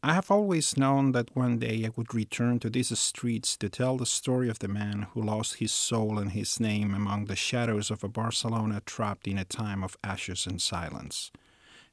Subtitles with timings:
[0.00, 3.96] I have always known that one day I would return to these streets to tell
[3.96, 7.90] the story of the man who lost his soul and his name among the shadows
[7.90, 11.32] of a Barcelona trapped in a time of ashes and silence.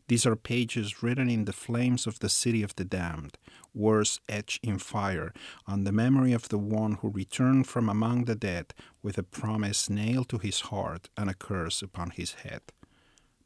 [0.08, 3.40] These are pages written in the flames of the city of the damned,
[3.73, 5.34] words etched in fire
[5.66, 9.90] on the memory of the one who returned from among the dead with a promise
[9.90, 12.62] nailed to his heart and a curse upon his head.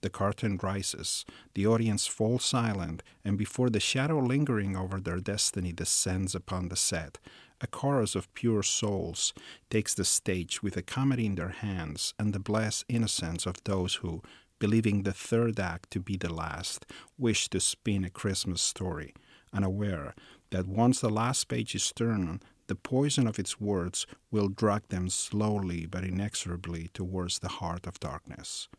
[0.02, 5.74] The curtain rises, the audience falls silent, and before the shadow lingering over their destiny
[5.74, 7.18] descends upon the set,
[7.60, 9.34] a chorus of pure souls
[9.70, 13.96] takes the stage with a comedy in their hands and the blessed innocence of those
[13.96, 14.22] who,
[14.60, 16.86] believing the third act to be the last,
[17.18, 19.14] wish to spin a Christmas story,
[19.52, 20.16] unaware
[20.52, 25.10] that once the last page is turned, the poison of its words will drag them
[25.10, 28.70] slowly but inexorably towards the heart of darkness.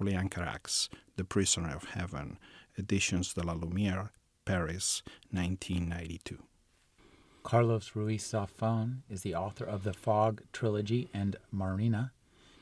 [0.00, 2.38] Julian Carax, The Prisoner of Heaven,
[2.78, 4.08] Editions de la Lumière,
[4.46, 6.42] Paris, 1992.
[7.42, 12.12] Carlos Ruiz Zafón is the author of the Fog trilogy and Marina.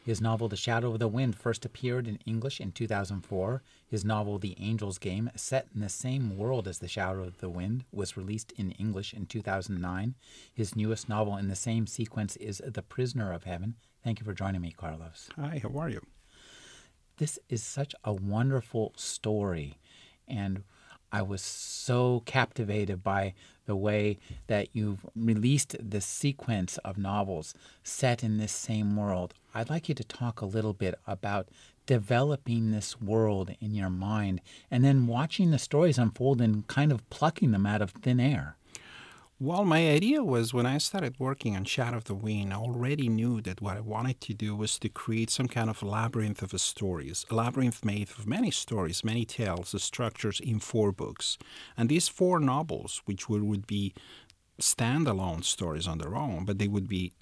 [0.05, 3.63] His novel The Shadow of the Wind first appeared in English in 2004.
[3.87, 7.49] His novel The Angel's Game, set in the same world as The Shadow of the
[7.49, 10.17] Wind, was released in English in 2009.
[10.53, 13.77] His newest novel in the same sequence is The Prisoner of Heaven.
[14.03, 15.29] Thank you for joining me, Carlos.
[15.37, 16.05] Hi, how are you?
[17.19, 19.79] This is such a wonderful story.
[20.27, 20.63] And
[21.11, 23.35] I was so captivated by
[23.67, 29.35] the way that you've released this sequence of novels set in this same world.
[29.55, 31.49] I'd like you to talk a little bit about
[31.87, 34.41] developing this world in your mind
[34.71, 38.57] and then watching the stories unfold and kind of plucking them out of thin air.
[39.41, 43.09] Well, my idea was when I started working on Shadow of the Wind, I already
[43.09, 46.61] knew that what I wanted to do was to create some kind of labyrinth of
[46.61, 51.39] stories, a labyrinth made of many stories, many tales, uh, structures in four books.
[51.77, 53.95] And these four novels, which would be
[54.61, 57.13] standalone stories on their own, but they would be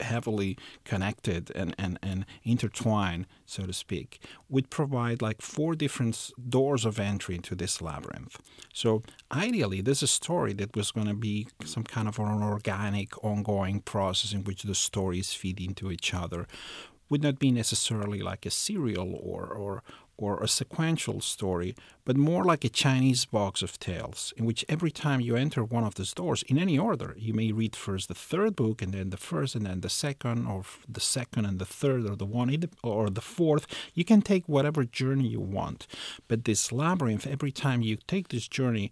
[0.00, 6.84] heavily connected and, and, and intertwined, so to speak, would provide like four different doors
[6.84, 8.40] of entry into this labyrinth.
[8.72, 9.02] So
[9.32, 13.22] ideally, this is a story that was going to be some kind of an organic,
[13.24, 16.46] ongoing process in which the stories feed into each other.
[17.08, 19.84] Would not be necessarily like a serial or, or,
[20.18, 24.90] or a sequential story, but more like a Chinese box of tales, in which every
[24.90, 28.14] time you enter one of those doors, in any order, you may read first the
[28.14, 31.66] third book, and then the first, and then the second, or the second and the
[31.66, 33.66] third, or the one, or the fourth.
[33.94, 35.86] You can take whatever journey you want.
[36.28, 38.90] But this labyrinth, every time you take this journey,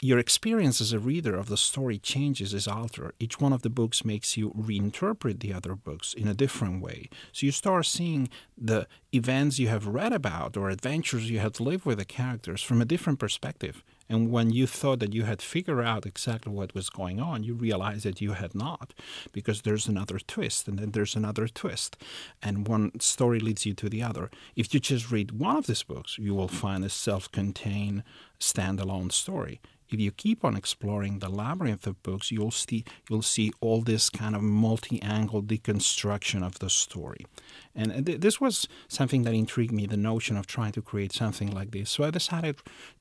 [0.00, 3.12] your experience as a reader of the story changes, is altered.
[3.18, 7.08] Each one of the books makes you reinterpret the other books in a different way.
[7.32, 11.84] So you start seeing the events you have read about or adventures you have lived
[11.84, 13.82] with the characters from a different perspective.
[14.10, 17.54] And when you thought that you had figured out exactly what was going on, you
[17.54, 18.92] realize that you had not,
[19.32, 21.96] because there's another twist, and then there's another twist,
[22.42, 24.28] and one story leads you to the other.
[24.56, 28.02] If you just read one of these books, you will find a self contained,
[28.40, 29.60] standalone story
[29.92, 34.08] if you keep on exploring the labyrinth of books, you'll see you'll see all this
[34.08, 37.26] kind of multi-angle deconstruction of the story.
[37.74, 41.50] And th- this was something that intrigued me, the notion of trying to create something
[41.50, 41.90] like this.
[41.90, 42.56] So I decided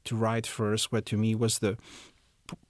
[0.06, 1.78] to write first what to me was the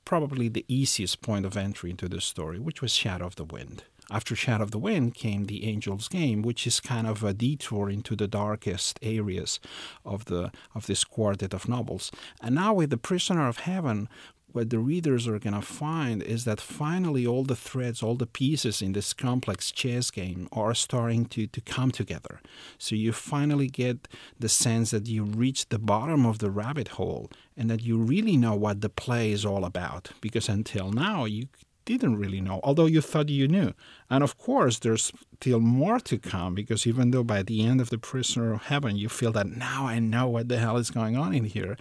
[0.04, 3.84] probably the easiest point of entry into the story, which was Shadow of the Wind.
[4.12, 7.90] After Shadow of the Wind came The Angel's Game, which is kind of a detour
[7.90, 9.60] into the darkest areas
[10.04, 12.12] of the of this quartet of novels.
[12.42, 14.10] And now with The Prisoner of Heaven,
[14.52, 18.26] what the readers are going to find is that finally all the threads, all the
[18.26, 22.42] pieces in this complex chess game are starting to, to come together.
[22.80, 24.08] So you finally get
[24.40, 28.38] the sense that you reach the bottom of the rabbit hole and that you really
[28.38, 30.10] know what the play is all about.
[30.20, 31.48] Because until now, you
[31.98, 33.74] didn't really know, although you thought you knew.
[34.10, 37.90] And of course, there's still more to come because even though by the end of
[37.90, 41.16] The Prisoner of Heaven you feel that now I know what the hell is going
[41.18, 41.78] on in here,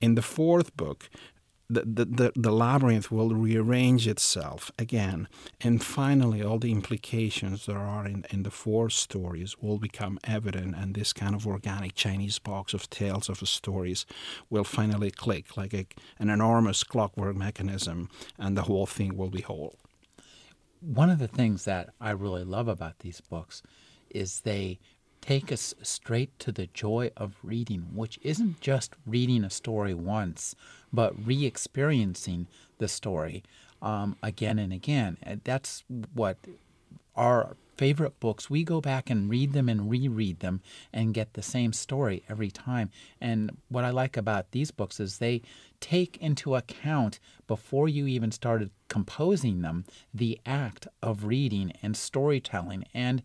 [0.00, 1.08] in the fourth book,
[1.68, 5.28] the, the, the, the, labyrinth will rearrange itself again.
[5.60, 10.74] And finally, all the implications there are in, in the four stories will become evident,
[10.76, 14.04] and this kind of organic Chinese box of tales of stories
[14.50, 15.86] will finally click like a,
[16.18, 19.74] an enormous clockwork mechanism, and the whole thing will be whole.
[20.80, 23.62] one of the things that I really love about these books
[24.10, 24.78] is they
[25.24, 30.54] take us straight to the joy of reading, which isn't just reading a story once,
[30.92, 33.42] but re experiencing the story
[33.80, 35.16] um, again and again.
[35.22, 35.82] And that's
[36.12, 36.36] what
[37.16, 40.60] our favorite books, we go back and read them and reread them
[40.92, 42.90] and get the same story every time.
[43.18, 45.40] And what I like about these books is they
[45.80, 52.84] take into account, before you even started composing them, the act of reading and storytelling
[52.92, 53.22] and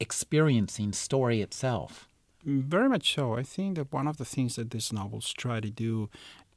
[0.00, 2.08] experiencing story itself.
[2.46, 3.34] Mm, very much so.
[3.34, 6.08] I think that one of the things that these novels try to do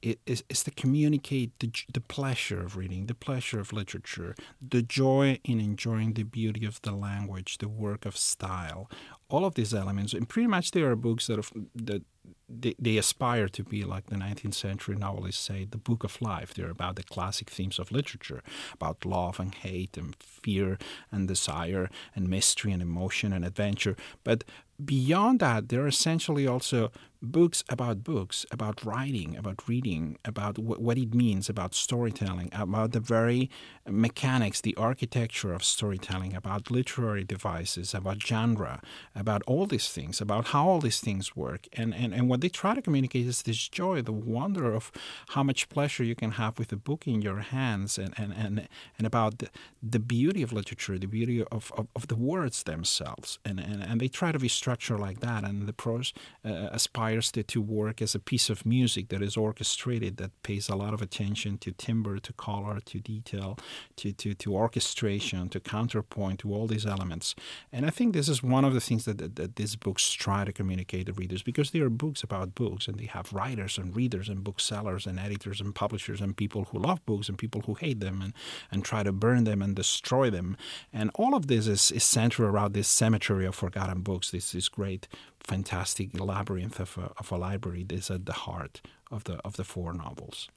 [0.02, 5.40] is, is to communicate the, the pleasure of reading, the pleasure of literature, the joy
[5.44, 8.90] in enjoying the beauty of the language, the work of style,
[9.30, 10.14] all of these elements.
[10.14, 12.04] And pretty much there are books that, have, that
[12.48, 16.54] they, they aspire to be like the 19th century novelists say the book of life.
[16.54, 18.42] They're about the classic themes of literature
[18.74, 20.78] about love and hate and fear
[21.12, 23.96] and desire and mystery and emotion and adventure.
[24.24, 24.44] But
[24.84, 26.92] beyond that there are essentially also
[27.22, 33.00] books about books, about writing, about reading, about what it means, about storytelling, about the
[33.00, 33.50] very
[33.88, 38.82] mechanics, the architecture of storytelling, about literary devices, about genre,
[39.16, 41.68] about all these things, about how all these things work.
[41.74, 44.92] And, and, and what they try to communicate is this joy, the wonder of
[45.30, 48.68] how much pleasure you can have with a book in your hands and, and, and,
[48.98, 49.50] and about the,
[49.84, 53.40] the beauty of literature, the beauty of, of, of the words themselves.
[53.44, 55.44] And, and, and they try to be structured like that.
[55.44, 56.14] And the prose
[56.46, 60.70] uh, aspire to, to work as a piece of music that is orchestrated, that pays
[60.70, 63.58] a lot of attention to timbre, to color, to detail,
[63.96, 67.34] to, to, to orchestration, to counterpoint, to all these elements.
[67.72, 70.46] And I think this is one of the things that, that, that these books try
[70.46, 73.96] to communicate to readers because they are books about books and they have writers and
[73.96, 77.74] readers and booksellers and editors and publishers and people who love books and people who
[77.74, 78.34] hate them and,
[78.72, 80.56] and try to burn them and destroy them.
[80.94, 84.68] And all of this is, is centered around this cemetery of forgotten books, this, this
[84.68, 85.08] great
[85.40, 89.56] fantastic labyrinth of a, of a library that is at the heart of the of
[89.56, 90.50] the four novels.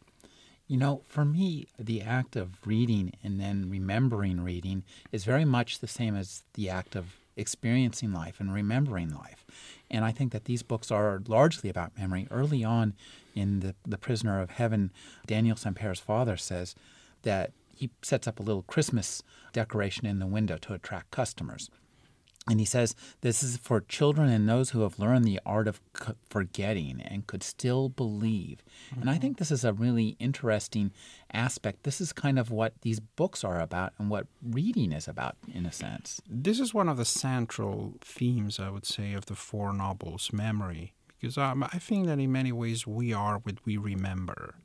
[0.66, 4.82] You know, for me, the act of reading and then remembering reading
[5.12, 9.44] is very much the same as the act of experiencing life and remembering life.
[9.88, 12.26] And I think that these books are largely about memory.
[12.31, 12.94] Early on
[13.37, 14.90] in the, the Prisoner of Heaven,
[15.26, 15.78] Daniel St.
[15.98, 16.75] Father says
[17.22, 19.22] that he sets up a little Christmas
[19.52, 21.70] decoration in the window to attract customers.
[22.49, 25.81] And he says this is for children and those who have learned the art of
[26.29, 28.65] forgetting and could still believe.
[28.91, 29.03] Mm-hmm.
[29.03, 30.91] And I think this is a really interesting
[31.33, 31.85] aspect.
[31.85, 35.67] This is kind of what these books are about and what reading is about, in
[35.67, 36.21] a sense.
[36.29, 40.94] This is one of the central themes, I would say, of the four novels memory.
[41.21, 44.56] Because um, I think that in many ways we are what we remember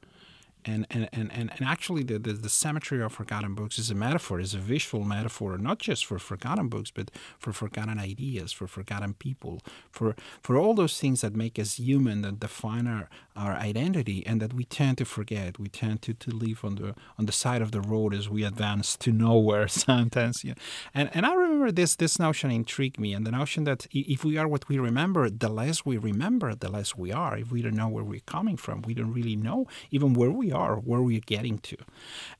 [0.65, 4.39] and and, and, and, actually the, the, the, cemetery of forgotten books is a metaphor
[4.39, 9.13] is a visual metaphor not just for forgotten books but for forgotten ideas for forgotten
[9.13, 9.61] people
[9.91, 14.41] for for all those things that make us human that define our, our identity and
[14.41, 17.61] that we tend to forget we tend to, to live on the on the side
[17.61, 20.53] of the road as we advance to nowhere sometimes yeah.
[20.93, 24.37] and and I remember this this notion intrigued me and the notion that if we
[24.37, 27.75] are what we remember the less we remember the less we are if we don't
[27.75, 31.19] know where we're coming from we don't really know even where we are where we're
[31.19, 31.77] getting to.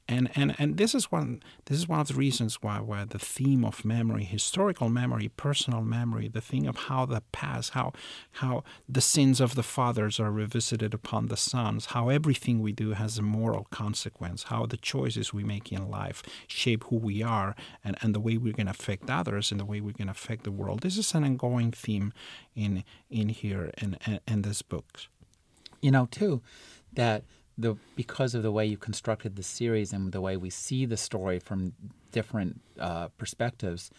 [0.08, 3.20] And, and, and this is one this is one of the reasons why, why the
[3.20, 7.92] theme of memory, historical memory, personal memory, the thing of how the past, how
[8.34, 12.94] how the sins of the fathers are revisited upon the sons, how everything we do
[12.94, 17.56] has a moral consequence, how the choices we make in life shape who we are
[17.84, 20.12] and, and the way we're going to affect others and the way we're going to
[20.12, 20.82] affect the world.
[20.82, 22.14] This is an ongoing theme
[22.56, 25.02] in in here in, in, in this book.
[25.82, 26.42] You know, too,
[26.94, 27.24] that
[27.58, 30.98] the because of the way you constructed the series and the way we see the
[30.98, 31.74] story from
[32.12, 33.90] different uh, perspectives,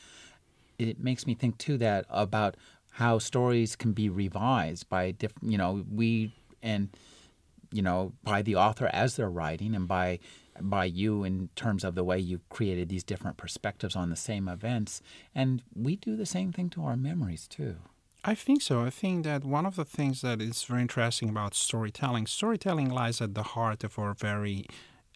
[0.78, 2.57] it makes me think too that about
[2.92, 5.50] how stories can be revised by different.
[5.50, 6.88] You know, we and
[7.70, 10.18] you know by the author as they're writing and by
[10.60, 14.48] by you in terms of the way you created these different perspectives on the same
[14.48, 15.02] events
[15.34, 17.76] and we do the same thing to our memories too
[18.24, 18.82] I think so.
[18.82, 23.20] I think that one of the things that is very interesting about storytelling, storytelling lies
[23.20, 24.66] at the heart of our very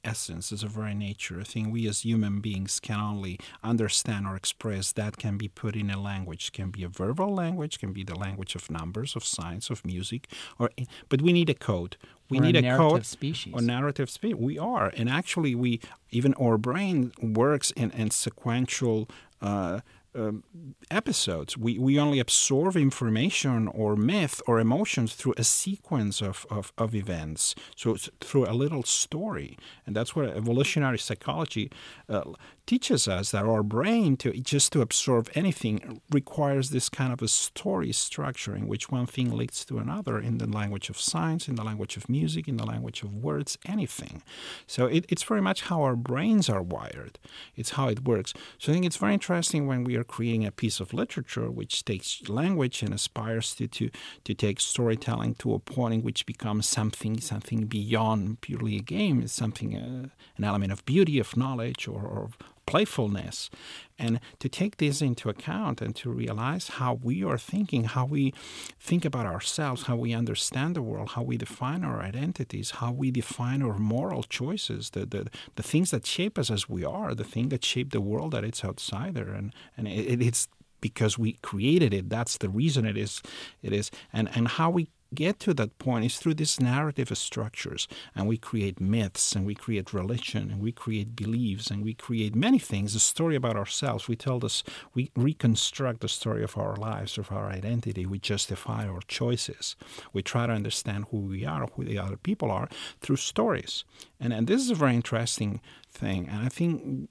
[0.04, 1.40] essence, as a very nature.
[1.40, 5.76] I think we as human beings can only understand or express that can be put
[5.76, 6.48] in a language.
[6.48, 9.84] It can be a verbal language, can be the language of numbers, of science, of
[9.84, 10.28] music,
[10.58, 10.70] or
[11.08, 11.96] but we need a code.
[12.28, 13.52] We or need a, a code species.
[13.54, 14.36] or narrative species.
[14.36, 15.80] We are, and actually, we
[16.10, 19.08] even our brain works in, in sequential.
[19.40, 19.80] Uh,
[20.14, 20.44] um,
[20.90, 21.56] episodes.
[21.56, 26.94] We, we only absorb information or myth or emotions through a sequence of, of, of
[26.94, 29.56] events, so through a little story.
[29.86, 31.70] And that's what evolutionary psychology
[32.08, 32.22] uh,
[32.66, 37.28] teaches us that our brain, to just to absorb anything, requires this kind of a
[37.28, 41.56] story structure in which one thing leads to another in the language of science, in
[41.56, 44.22] the language of music, in the language of words, anything.
[44.66, 47.18] So it, it's very much how our brains are wired.
[47.56, 48.32] It's how it works.
[48.58, 51.84] So I think it's very interesting when we are creating a piece of literature which
[51.84, 53.90] takes language and aspires to, to,
[54.24, 59.22] to take storytelling to a point in which becomes something something beyond purely a game.
[59.22, 62.30] It's something, uh, an element of beauty, of knowledge, or, or
[62.66, 63.50] playfulness.
[63.98, 68.32] And to take this into account and to realize how we are thinking, how we
[68.80, 73.10] think about ourselves, how we understand the world, how we define our identities, how we
[73.10, 77.24] define our moral choices, the, the, the things that shape us as we are, the
[77.24, 79.32] thing that shape the world that it's outsider.
[79.32, 80.48] And, and it, it's
[80.82, 82.10] because we created it.
[82.10, 83.22] That's the reason it is.
[83.62, 87.88] It is, and and how we get to that point is through these narrative structures.
[88.14, 92.34] And we create myths, and we create religion, and we create beliefs, and we create
[92.34, 92.94] many things.
[92.94, 94.08] A story about ourselves.
[94.08, 94.62] We tell this,
[94.94, 98.06] we reconstruct the story of our lives, of our identity.
[98.06, 99.76] We justify our choices.
[100.12, 102.68] We try to understand who we are, who the other people are,
[103.00, 103.84] through stories.
[104.20, 106.28] And, and this is a very interesting thing.
[106.28, 107.08] And I think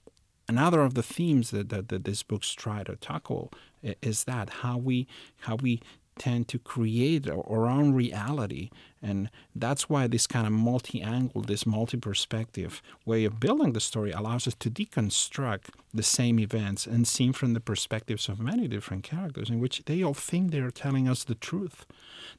[0.47, 3.51] another of the themes that, that, that these books try to tackle
[4.01, 5.07] is that how we
[5.41, 5.81] how we
[6.17, 8.69] tend to create our own reality.
[9.01, 13.79] And that's why this kind of multi angle, this multi perspective way of building the
[13.79, 18.67] story allows us to deconstruct the same events and see from the perspectives of many
[18.67, 21.85] different characters in which they all think they're telling us the truth.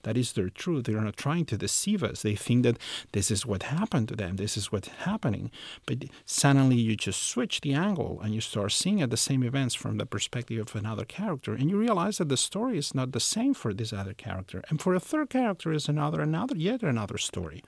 [0.04, 0.84] That is their truth.
[0.84, 2.22] They're not trying to deceive us.
[2.22, 2.78] They think that
[3.12, 5.50] this is what happened to them, this is what's happening.
[5.86, 9.74] But suddenly you just switch the angle and you start seeing at the same events
[9.74, 11.54] from the perspective of another character.
[11.54, 14.62] And you realize that the story is not the same for this other character.
[14.68, 17.62] And for a third character is another, another, yet another story.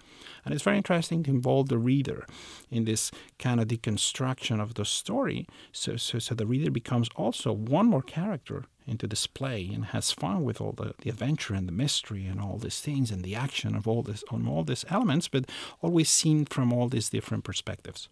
[0.44, 2.26] And it's very interesting to involve the reader
[2.70, 7.52] in this kind of deconstruction of the story so, so, so the reader becomes also
[7.52, 11.72] one more character into display and has fun with all the, the adventure and the
[11.72, 15.28] mystery and all these things and the action of all this on all these elements,
[15.28, 15.46] but
[15.80, 18.08] always seen from all these different perspectives.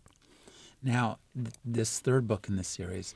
[0.83, 3.14] Now, th- this third book in this series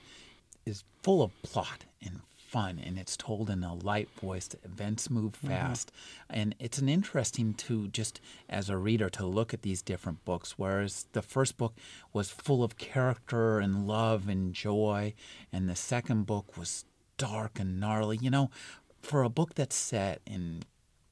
[0.67, 2.21] is full of plot and
[2.57, 5.49] fun and it's told in a light voice events move mm-hmm.
[5.49, 6.41] fast mm-hmm.
[6.41, 10.55] and it's an interesting to just as a reader to look at these different books
[10.57, 11.75] whereas the first book
[12.13, 15.13] was full of character and love and joy
[15.53, 16.85] and the second book was
[17.17, 18.19] dark and gnarly.
[18.21, 18.51] You know,
[19.03, 20.63] for a book that's set in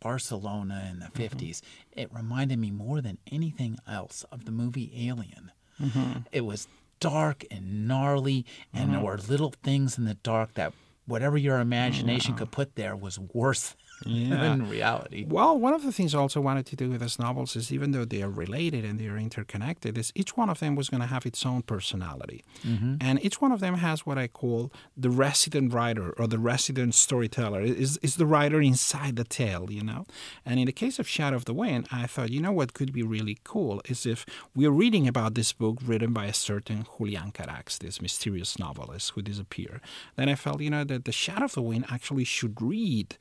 [0.00, 1.36] Barcelona in the mm-hmm.
[1.36, 5.52] 50s, it reminded me more than anything else of the movie Alien.
[5.80, 6.20] Mm-hmm.
[6.32, 6.68] It was
[7.00, 8.92] dark and gnarly, and mm-hmm.
[8.92, 10.72] there were little things in the dark that
[11.06, 12.38] whatever your imagination mm-hmm.
[12.44, 13.74] could put there was worse
[14.06, 14.52] yeah.
[14.52, 15.24] in reality.
[15.28, 17.92] Well, one of the things I also wanted to do with these novels is even
[17.92, 21.00] though they are related and they are interconnected, is each one of them was going
[21.00, 22.44] to have its own personality.
[22.64, 22.96] Mm-hmm.
[23.00, 26.94] And each one of them has what I call the resident writer or the resident
[26.94, 27.60] storyteller.
[27.60, 30.06] Is is the writer inside the tale, you know?
[30.44, 32.92] And in the case of Shadow of the Wind, I thought, you know what could
[32.92, 37.32] be really cool is if we're reading about this book written by a certain Julian
[37.32, 39.80] Carax, this mysterious novelist who disappeared.
[40.16, 43.16] Then I felt, you know, that the Shadow of the Wind actually should read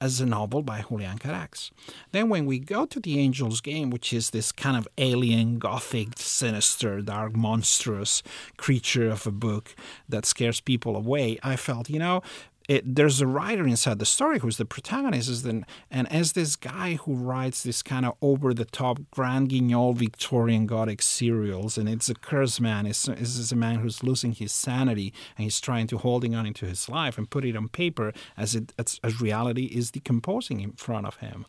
[0.00, 1.70] as a novel by Julian Carax.
[2.12, 6.18] Then, when we go to The Angel's Game, which is this kind of alien, gothic,
[6.18, 8.22] sinister, dark, monstrous
[8.56, 9.74] creature of a book
[10.08, 12.22] that scares people away, I felt, you know,
[12.68, 16.94] it, there's a writer inside the story who's the protagonist, is and as this guy
[16.94, 22.08] who writes this kind of over the top grand guignol Victorian Gothic serials, and it's
[22.08, 22.86] a cursed man.
[22.86, 26.66] It's, it's a man who's losing his sanity and he's trying to holding on into
[26.66, 30.72] his life and put it on paper as it as, as reality is decomposing in
[30.72, 31.46] front of him.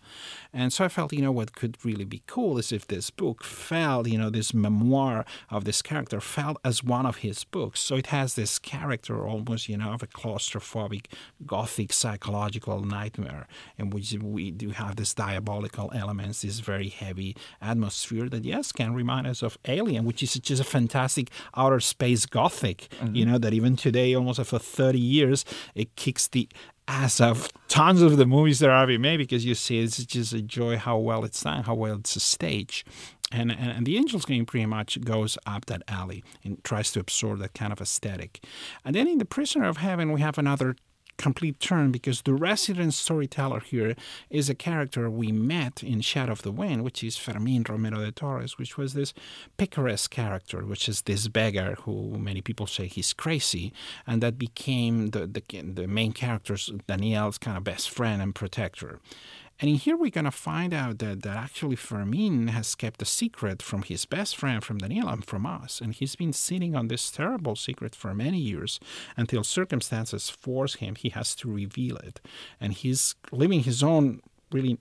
[0.54, 3.44] And so I felt, you know, what could really be cool is if this book
[3.44, 7.80] felt, you know, this memoir of this character felt as one of his books.
[7.80, 11.07] So it has this character almost, you know, of a claustrophobic
[11.46, 13.48] gothic psychological nightmare
[13.78, 18.94] in which we do have this diabolical elements, this very heavy atmosphere that yes can
[18.94, 22.88] remind us of Alien, which is just a fantastic outer space gothic.
[23.00, 23.16] Mm-hmm.
[23.16, 25.46] You know that even today, almost after 30 years,
[25.76, 26.50] it kicks the
[26.88, 30.34] ass of tons of the movies that are being made because you see it's just
[30.34, 32.86] a joy how well it's done, how well it's a stage.
[33.30, 37.02] And, and, and, the Angels game pretty much goes up that alley and tries to
[37.02, 38.42] absorb that kind of aesthetic.
[38.86, 40.78] And then in The Prisoner of Heaven, we have another
[41.18, 43.96] complete turn because the resident storyteller here
[44.30, 48.12] is a character we met in Shadow of the Wind, which is Fermin Romero de
[48.12, 49.14] Torres, which was this
[49.58, 53.74] picaresque character, which is this beggar who many people say he's crazy,
[54.06, 59.00] and that became the, the, the main character's Daniel's kind of best friend and protector.
[59.60, 63.06] And in here, we're going to find out that, that actually Fermin has kept a
[63.06, 65.82] secret from his best friend, from Daniel, and from us.
[65.82, 68.80] And he's been sitting on this terrible secret for many years
[69.16, 72.22] until circumstances force him, he has to reveal it.
[72.62, 74.22] And he's living his own
[74.52, 74.78] really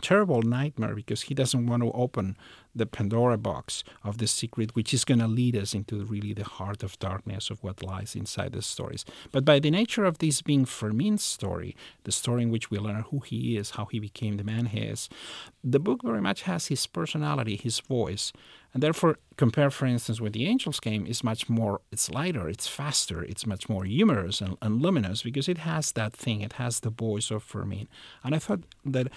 [0.00, 2.36] terrible nightmare because he doesn't want to open
[2.74, 6.44] the Pandora box of the secret, which is going to lead us into really the
[6.44, 9.04] heart of darkness of what lies inside the stories.
[9.32, 13.04] But by the nature of this being Fermin's story, the story in which we learn
[13.10, 15.08] who he is, how he became the man he is,
[15.64, 18.32] the book very much has his personality, his voice.
[18.72, 22.68] And therefore, compare, for instance, with the Angels game, is much more, it's lighter, it's
[22.68, 26.80] faster, it's much more humorous and, and luminous because it has that thing, it has
[26.80, 27.88] the voice of Fermin.
[28.22, 29.08] And I thought that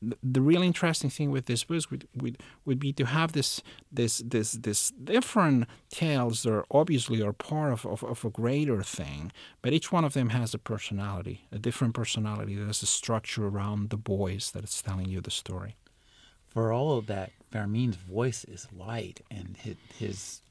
[0.00, 4.18] the real interesting thing with this book would, would, would be to have this this
[4.18, 9.32] this this different tales that are obviously are part of, of, of, a greater thing,
[9.62, 13.90] but each one of them has a personality, a different personality There's a structure around
[13.90, 15.76] the boys that is telling you the story.
[16.46, 20.42] For all of that, Fermin's voice is light and his, his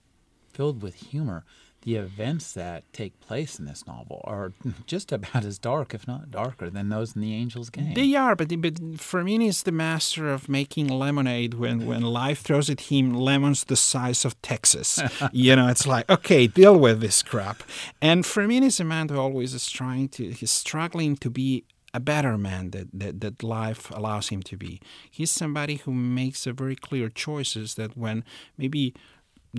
[0.54, 1.44] filled with humor
[1.82, 4.54] the events that take place in this novel are
[4.86, 7.94] just about as dark, if not darker, than those in the Angel's Game.
[7.94, 12.70] They are, but, but Fermin is the master of making lemonade when, when life throws
[12.70, 15.00] at him lemons the size of Texas.
[15.32, 17.64] you know, it's like, okay, deal with this crap.
[18.02, 22.00] And Fermin is a man who always is trying to, he's struggling to be a
[22.00, 24.80] better man that, that, that life allows him to be.
[25.10, 28.24] He's somebody who makes a very clear choices that when
[28.58, 28.94] maybe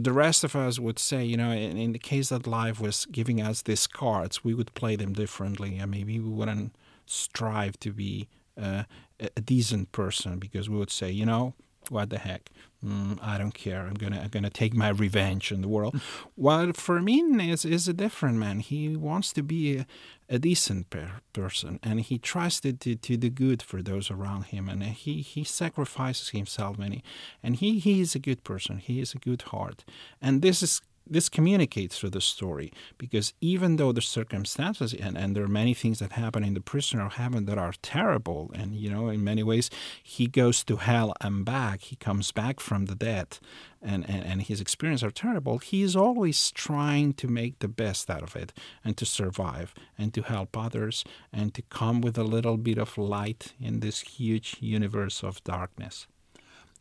[0.00, 3.06] the rest of us would say, you know, in, in, the case that life was
[3.06, 6.74] giving us these cards, we would play them differently, and maybe we wouldn't
[7.06, 8.28] strive to be
[8.60, 8.84] uh,
[9.20, 11.54] a decent person because we would say, you know,
[11.90, 12.50] what the heck?
[12.84, 13.86] Mm, I don't care.
[13.86, 16.00] I'm gonna I'm gonna take my revenge in the world.
[16.36, 18.60] While Fermin is is a different man.
[18.60, 19.86] He wants to be a,
[20.28, 24.44] a decent per- person, and he tries to, to, to do good for those around
[24.46, 27.02] him, and he, he sacrifices himself many,
[27.42, 28.78] and he, he is a good person.
[28.78, 29.84] He is a good heart,
[30.20, 30.80] and this is
[31.10, 35.74] this communicates through the story because even though the circumstances and, and there are many
[35.74, 39.22] things that happen in the prisoner of heaven that are terrible and you know in
[39.24, 39.70] many ways
[40.02, 43.38] he goes to hell and back he comes back from the dead
[43.80, 48.10] and, and, and his experiences are terrible he is always trying to make the best
[48.10, 48.52] out of it
[48.84, 52.98] and to survive and to help others and to come with a little bit of
[52.98, 56.06] light in this huge universe of darkness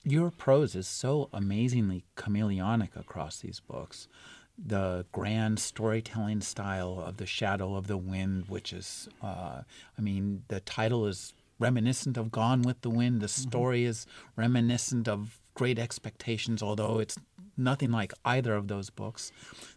[0.08, 4.08] your prose is so amazingly chameleonic across these books.
[4.58, 9.62] The grand storytelling style of The Shadow of the Wind, which is, uh,
[9.98, 13.20] I mean, the title is reminiscent of Gone with the Wind.
[13.20, 13.50] The mm-hmm.
[13.50, 13.90] story mm-hmm.
[13.90, 17.18] is reminiscent of Great Expectations, although it's
[17.58, 19.32] nothing like either of those books.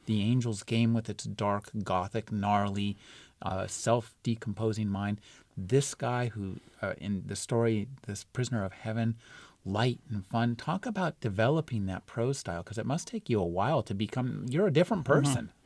[0.06, 2.96] The Angel's Game, with its dark, gothic, gnarly,
[3.42, 5.20] uh, self decomposing mind.
[5.56, 9.16] This guy who, uh, in the story, this prisoner of heaven,
[9.64, 10.56] light and fun.
[10.56, 14.46] Talk about developing that prose style because it must take you a while to become.
[14.48, 15.12] You're a different mm-hmm.
[15.12, 15.44] person.
[15.46, 15.60] Mm-hmm.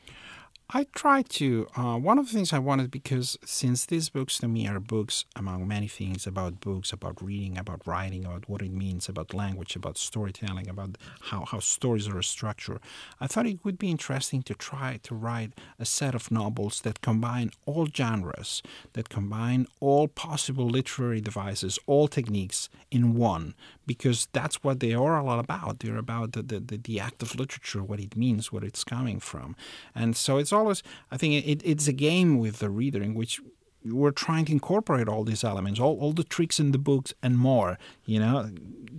[0.70, 1.68] I try to.
[1.76, 5.26] Uh, one of the things I wanted, because since these books to me are books
[5.37, 9.76] among many things about books, about reading, about writing, about what it means, about language,
[9.76, 12.80] about storytelling, about how, how stories are structured,
[13.20, 17.02] I thought it would be interesting to try to write a set of novels that
[17.02, 18.62] combine all genres,
[18.94, 23.54] that combine all possible literary devices, all techniques in one,
[23.87, 25.81] because that's what they are all about.
[25.81, 29.57] They're about the, the, the act of literature, what it means, where it's coming from.
[29.94, 33.40] And so it's always, I think it, it's a game with the reader in which
[33.85, 37.38] we're trying to incorporate all these elements, all, all the tricks in the books and
[37.38, 38.51] more, you know,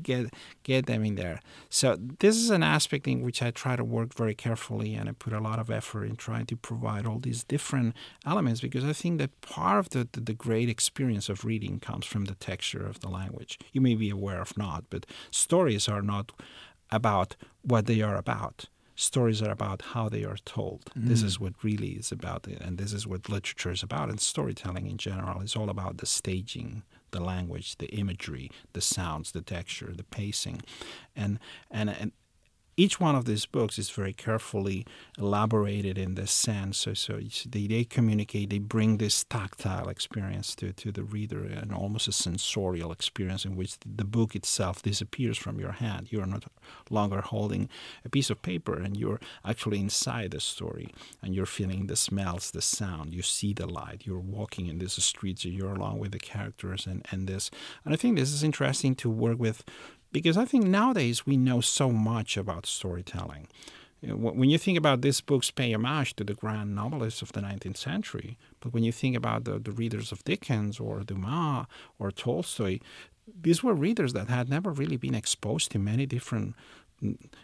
[0.01, 1.39] get get them in there.
[1.69, 5.13] So this is an aspect in which I try to work very carefully and I
[5.13, 7.95] put a lot of effort in trying to provide all these different
[8.25, 12.05] elements because I think that part of the, the, the great experience of reading comes
[12.05, 13.57] from the texture of the language.
[13.73, 16.31] You may be aware of not, but stories are not
[16.91, 20.85] about what they are about stories are about how they are told.
[20.97, 21.07] Mm.
[21.07, 24.09] This is what really is about it, and this is what literature is about.
[24.09, 29.31] And storytelling in general is all about the staging, the language, the imagery, the sounds,
[29.31, 30.61] the texture, the pacing,
[31.15, 32.11] and and and
[32.77, 34.85] each one of these books is very carefully
[35.17, 36.77] elaborated in this sense.
[36.79, 41.73] So, so they, they communicate, they bring this tactile experience to, to the reader and
[41.73, 46.11] almost a sensorial experience in which the book itself disappears from your hand.
[46.11, 46.45] You're not
[46.89, 47.69] longer holding
[48.03, 52.51] a piece of paper and you're actually inside the story and you're feeling the smells,
[52.51, 56.19] the sound, you see the light, you're walking in these streets, you're along with the
[56.19, 57.49] characters and, and this.
[57.85, 59.63] And I think this is interesting to work with
[60.11, 63.47] because I think nowadays we know so much about storytelling.
[64.01, 67.77] When you think about these books, pay homage to the grand novelists of the 19th
[67.77, 68.37] century.
[68.59, 71.65] But when you think about the, the readers of Dickens or Dumas
[71.97, 72.79] or Tolstoy,
[73.41, 76.55] these were readers that had never really been exposed to many different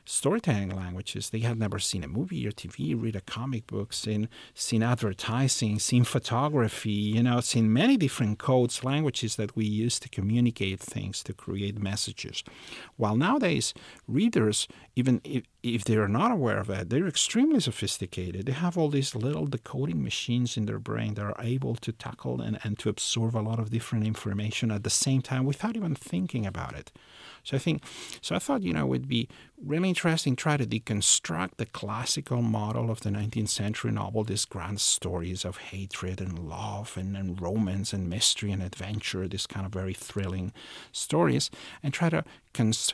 [0.05, 1.29] storytelling languages.
[1.29, 5.79] They had never seen a movie or TV, read a comic book, seen seen advertising,
[5.79, 11.23] seen photography, you know, seen many different codes, languages that we use to communicate things,
[11.23, 12.43] to create messages.
[12.97, 13.73] While nowadays
[14.07, 18.45] readers, even if, if they are not aware of that, they're extremely sophisticated.
[18.45, 22.41] They have all these little decoding machines in their brain that are able to tackle
[22.41, 25.95] and, and to absorb a lot of different information at the same time without even
[25.95, 26.91] thinking about it.
[27.43, 27.83] So I think,
[28.21, 29.29] so I thought, you know, it would be
[29.63, 34.81] really interesting try to deconstruct the classical model of the 19th century novel, these grand
[34.81, 39.71] stories of hatred and love and, and romance and mystery and adventure, this kind of
[39.71, 40.51] very thrilling
[40.91, 41.49] stories,
[41.81, 42.23] and try to
[42.53, 42.93] cons-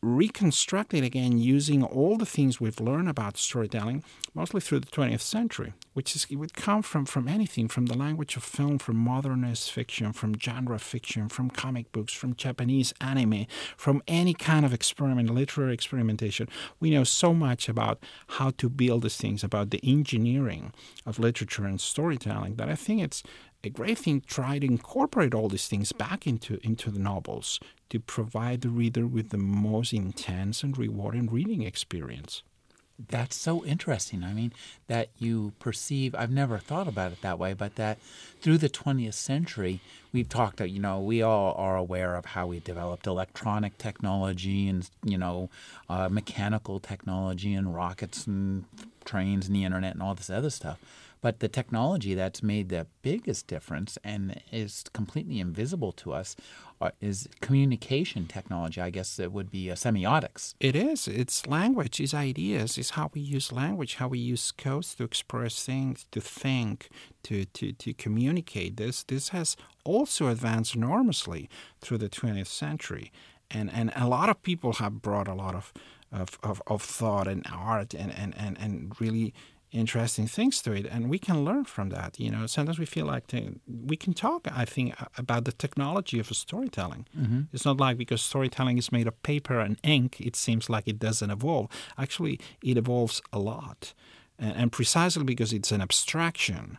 [0.00, 5.20] reconstruct it again using all the things we've learned about storytelling, mostly through the 20th
[5.20, 8.96] century, which is it would come from from anything, from the language of film, from
[8.96, 14.72] modernist fiction, from genre fiction, from comic books, from Japanese anime, from any kind of
[14.72, 16.48] experiment, literary experimentation.
[16.78, 20.72] We know so much about how to build these things, about the engineering
[21.06, 23.24] of literature and storytelling that I think it's
[23.64, 27.58] a great thing to try to incorporate all these things back into into the novels
[27.90, 32.42] to provide the reader with the most intense and rewarding reading experience.
[33.08, 34.24] That's so interesting.
[34.24, 34.52] I mean,
[34.88, 37.98] that you perceive, I've never thought about it that way, but that
[38.40, 39.80] through the 20th century,
[40.12, 44.90] we've talked, you know, we all are aware of how we developed electronic technology and,
[45.04, 45.48] you know,
[45.88, 48.64] uh, mechanical technology and rockets and
[49.04, 50.80] trains and the internet and all this other stuff.
[51.20, 56.36] But the technology that's made the biggest difference and is completely invisible to us
[56.80, 58.80] uh, is communication technology.
[58.80, 60.54] I guess it would be uh, semiotics.
[60.60, 61.08] It is.
[61.08, 65.64] It's language, it's ideas, it's how we use language, how we use codes to express
[65.64, 66.88] things, to think,
[67.24, 68.76] to, to, to communicate.
[68.76, 71.48] This, this has also advanced enormously
[71.80, 73.10] through the 20th century.
[73.50, 75.72] And, and a lot of people have brought a lot of,
[76.12, 79.32] of, of, of thought and art and, and, and, and really
[79.70, 83.04] interesting things to it and we can learn from that you know sometimes we feel
[83.04, 83.24] like
[83.66, 87.42] we can talk i think about the technology of storytelling mm-hmm.
[87.52, 90.98] it's not like because storytelling is made of paper and ink it seems like it
[90.98, 93.92] doesn't evolve actually it evolves a lot
[94.38, 96.78] and, and precisely because it's an abstraction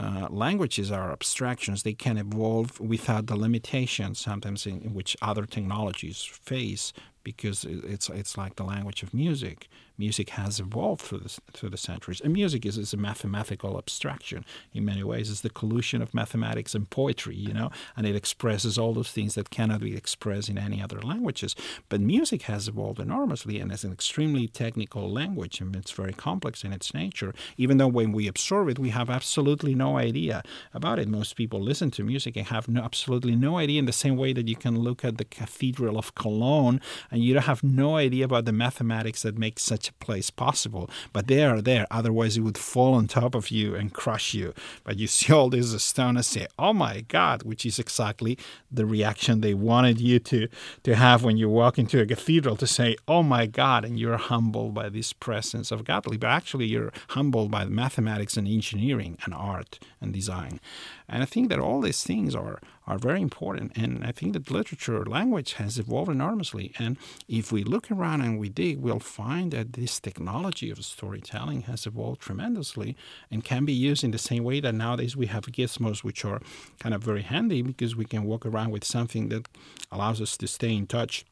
[0.00, 1.82] uh, languages are abstractions.
[1.82, 8.08] They can evolve without the limitations sometimes in, in which other technologies face because it's
[8.08, 9.68] it's like the language of music
[10.00, 12.22] music has evolved through the, through the centuries.
[12.22, 15.30] And music is, is a mathematical abstraction in many ways.
[15.30, 19.34] It's the collusion of mathematics and poetry, you know, and it expresses all those things
[19.34, 21.54] that cannot be expressed in any other languages.
[21.90, 26.64] But music has evolved enormously and is an extremely technical language, and it's very complex
[26.64, 27.34] in its nature.
[27.58, 31.08] Even though when we absorb it, we have absolutely no idea about it.
[31.08, 34.32] Most people listen to music and have no, absolutely no idea in the same way
[34.32, 38.46] that you can look at the Cathedral of Cologne and you have no idea about
[38.46, 40.88] the mathematics that make such place possible.
[41.12, 41.86] But they are there.
[41.90, 44.54] Otherwise, it would fall on top of you and crush you.
[44.84, 48.38] But you see all this stone and say, oh my God, which is exactly
[48.70, 50.48] the reaction they wanted you to,
[50.84, 54.16] to have when you walk into a cathedral to say, oh my God, and you're
[54.16, 56.16] humbled by this presence of godly.
[56.16, 60.60] But actually, you're humbled by mathematics and engineering and art and design.
[61.08, 63.70] And I think that all these things are, are very important.
[63.76, 66.72] And I think that literature, language has evolved enormously.
[66.76, 66.98] And
[67.28, 71.86] if we look around and we dig, we'll find that this technology of storytelling has
[71.86, 72.96] evolved tremendously
[73.30, 76.40] and can be used in the same way that nowadays we have gizmos, which are
[76.80, 79.46] kind of very handy because we can walk around with something that
[79.92, 81.24] allows us to stay in touch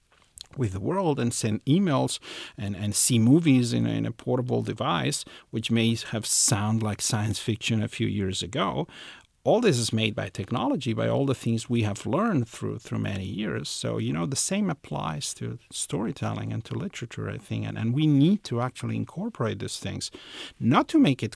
[0.57, 2.19] with the world and send emails
[2.57, 7.39] and, and see movies in, in a portable device, which may have sound like science
[7.39, 8.87] fiction a few years ago,
[9.49, 12.99] all this is made by technology, by all the things we have learned through through
[12.99, 13.67] many years.
[13.71, 17.95] So you know the same applies to storytelling and to literature, I think, and, and
[17.95, 20.11] we need to actually incorporate these things,
[20.61, 21.35] not to make it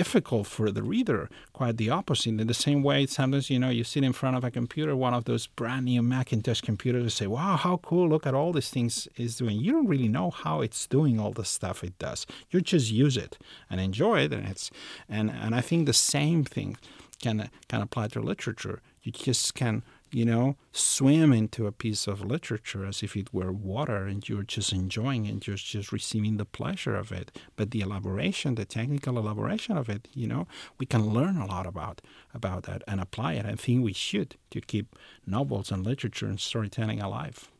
[0.00, 1.28] difficult for the reader.
[1.52, 2.40] Quite the opposite.
[2.40, 5.14] In the same way, sometimes you know you sit in front of a computer, one
[5.14, 8.08] of those brand new Macintosh computers, and say, "Wow, how cool!
[8.08, 11.32] Look at all these things it's doing." You don't really know how it's doing all
[11.32, 12.26] the stuff it does.
[12.50, 14.70] You just use it and enjoy it, and it's
[15.08, 16.76] and and I think the same thing
[17.20, 18.80] can can apply to literature.
[19.02, 23.52] You just can you know swim into a piece of literature as if it were
[23.52, 25.46] water, and you're just enjoying it.
[25.46, 27.36] You're just receiving the pleasure of it.
[27.56, 30.46] But the elaboration, the technical elaboration of it, you know,
[30.78, 32.00] we can learn a lot about
[32.34, 33.46] about that and apply it.
[33.46, 37.50] I think we should to keep novels and literature and storytelling alive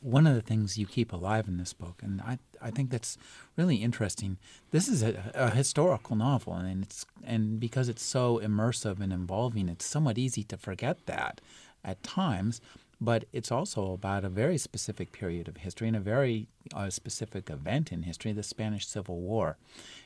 [0.00, 3.16] one of the things you keep alive in this book, and I, I think that's
[3.56, 4.38] really interesting.
[4.70, 9.68] This is a, a, historical novel, and it's and because it's so immersive and involving,
[9.68, 11.40] it's somewhat easy to forget that
[11.84, 12.60] at times.
[13.00, 17.48] But it's also about a very specific period of history and a very uh, specific
[17.48, 19.56] event in history, the Spanish Civil War.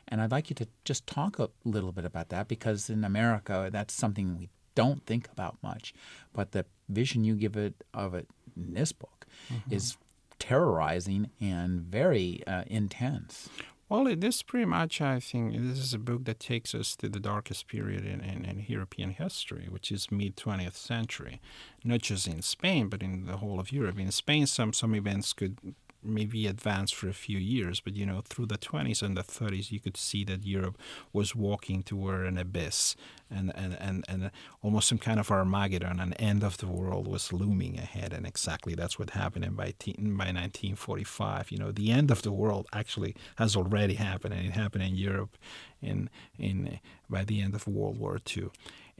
[0.08, 3.70] And I'd like you to just talk a little bit about that because in America,
[3.72, 5.94] that's something we don't think about much.
[6.34, 9.72] But the vision you give it of it in this book mm-hmm.
[9.72, 9.96] is
[10.42, 13.48] terrorizing and very uh, intense.
[13.88, 17.08] Well, it is pretty much, I think, this is a book that takes us to
[17.08, 21.40] the darkest period in, in, in European history, which is mid 20th century.
[21.84, 24.00] Not just in Spain, but in the whole of Europe.
[24.00, 25.58] In Spain, some, some events could
[26.02, 29.70] maybe advanced for a few years, but you know, through the 20s and the 30s,
[29.70, 30.78] you could see that Europe
[31.12, 32.96] was walking toward an abyss
[33.30, 34.30] and, and, and, and
[34.62, 38.12] almost some kind of Armageddon, an end of the world was looming ahead.
[38.12, 41.50] And exactly that's what happened in by, by 1945.
[41.50, 44.94] You know, the end of the world actually has already happened, and it happened in
[44.94, 45.36] Europe
[45.80, 48.50] in, in, by the end of World War II.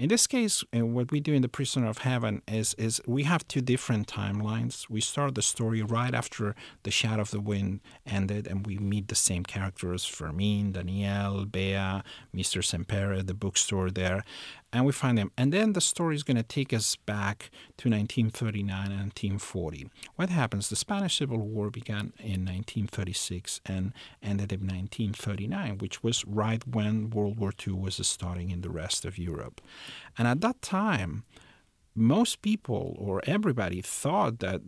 [0.03, 3.23] In this case, uh, what we do in The Prisoner of Heaven is, is we
[3.23, 4.91] have two different timelines.
[4.91, 9.07] We start the story right after The Shadow of the Wind ended, and we meet
[9.07, 12.03] the same characters Fermin, Daniel, Bea,
[12.35, 12.65] Mr.
[12.65, 14.25] Sempere, the bookstore there
[14.73, 15.31] and we find them.
[15.37, 19.89] And then the story is going to take us back to 1939 and 1940.
[20.17, 20.69] What happens?
[20.69, 27.11] The Spanish Civil War began in 1936 and ended in 1939, which was right when
[27.11, 29.61] World War II was starting in the rest of Europe.
[30.17, 31.25] And at that time,
[31.95, 34.63] most people or everybody thought that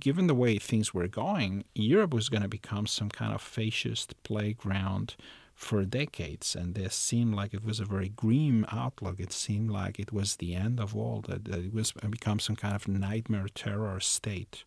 [0.00, 4.20] given the way things were going, Europe was going to become some kind of fascist
[4.24, 5.14] playground
[5.56, 9.18] for decades, and this seemed like it was a very grim outlook.
[9.18, 12.76] It seemed like it was the end of all, that, it was become some kind
[12.76, 14.64] of nightmare terror state.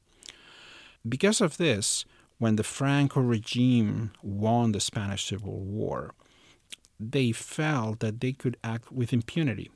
[1.07, 2.05] Because of this,
[2.39, 6.15] when the Franco regime won the Spanish Civil War,
[6.99, 9.69] they felt that they could act with impunity.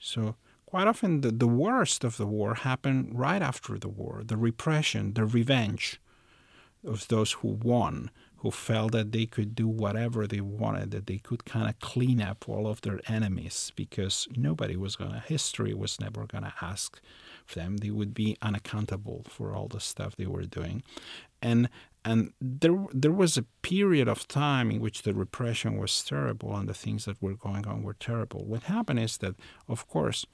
[0.00, 4.38] So quite often the, the worst of the war happened right after the war the
[4.38, 6.00] repression, the revenge
[6.82, 11.18] of those who won who felt that they could do whatever they wanted, that they
[11.18, 15.72] could kind of clean up all of their enemies because nobody was going to, history
[15.72, 17.00] was never going to ask
[17.46, 17.78] for them.
[17.78, 20.82] They would be unaccountable for all the stuff they were doing.
[21.40, 21.68] And
[22.04, 26.68] and there there was a period of time in which the repression was terrible and
[26.68, 28.44] the things that were going on were terrible.
[28.44, 29.34] What happened is that,
[29.68, 30.24] of course,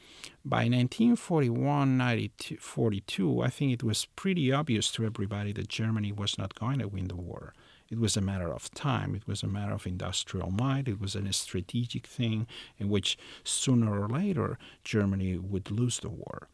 [0.44, 1.56] by 1941,
[1.96, 6.88] 1942, I think it was pretty obvious to everybody that Germany was not going to
[6.88, 7.54] win the war.
[7.92, 9.14] It was a matter of time.
[9.14, 10.88] It was a matter of industrial might.
[10.88, 12.46] It was a strategic thing
[12.78, 16.48] in which sooner or later Germany would lose the war.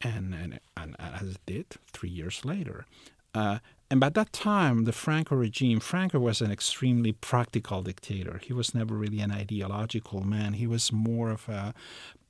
[0.00, 2.84] And, and, and as it did three years later.
[3.32, 3.60] Uh,
[3.92, 8.40] and by that time, the Franco regime, Franco was an extremely practical dictator.
[8.42, 10.54] He was never really an ideological man.
[10.54, 11.74] He was more of a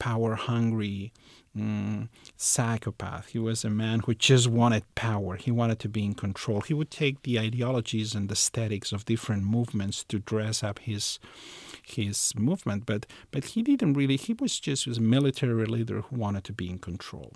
[0.01, 1.13] power hungry
[1.57, 3.29] mm, psychopath.
[3.29, 5.37] He was a man who just wanted power.
[5.37, 6.63] He wanted to be in control.
[6.63, 11.21] He would take the ideologies and the aesthetics of different movements to dress up his
[11.85, 14.17] his movement, but but he didn't really.
[14.17, 17.35] He was just a military leader who wanted to be in control.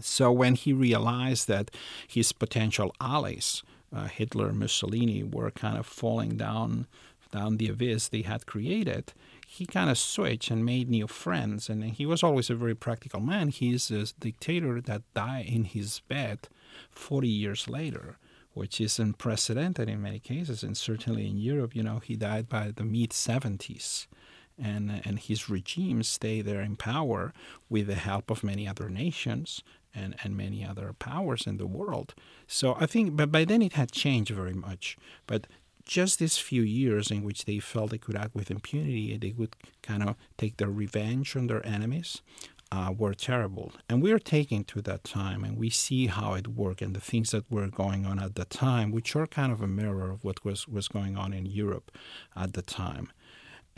[0.00, 1.70] So when he realized that
[2.06, 3.62] his potential allies,
[3.94, 6.86] uh, Hitler, Mussolini, were kind of falling down
[7.30, 9.12] down the abyss they had created,
[9.46, 11.68] he kind of switched and made new friends.
[11.68, 13.48] And he was always a very practical man.
[13.48, 16.48] He's a dictator that died in his bed
[16.90, 18.16] 40 years later,
[18.54, 20.62] which is unprecedented in many cases.
[20.62, 24.06] And certainly in Europe, you know, he died by the mid 70s
[24.60, 27.32] and and his regime stayed there in power
[27.68, 29.62] with the help of many other nations
[29.98, 32.14] and, and many other powers in the world.
[32.46, 34.96] So I think, but by then it had changed very much.
[35.26, 35.46] But
[35.84, 39.56] just these few years in which they felt they could act with impunity, they would
[39.82, 42.22] kind of take their revenge on their enemies.
[42.70, 43.72] Uh, were terrible.
[43.88, 47.00] And we are taking to that time and we see how it worked and the
[47.00, 50.22] things that were going on at the time, which are kind of a mirror of
[50.22, 51.90] what was, was going on in Europe
[52.36, 53.08] at the time.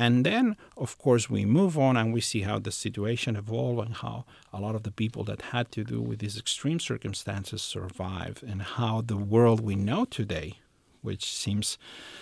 [0.00, 3.96] And then, of course, we move on and we see how the situation evolved and
[3.96, 8.42] how a lot of the people that had to do with these extreme circumstances survived,
[8.42, 10.54] and how the world we know today,
[11.02, 11.76] which seems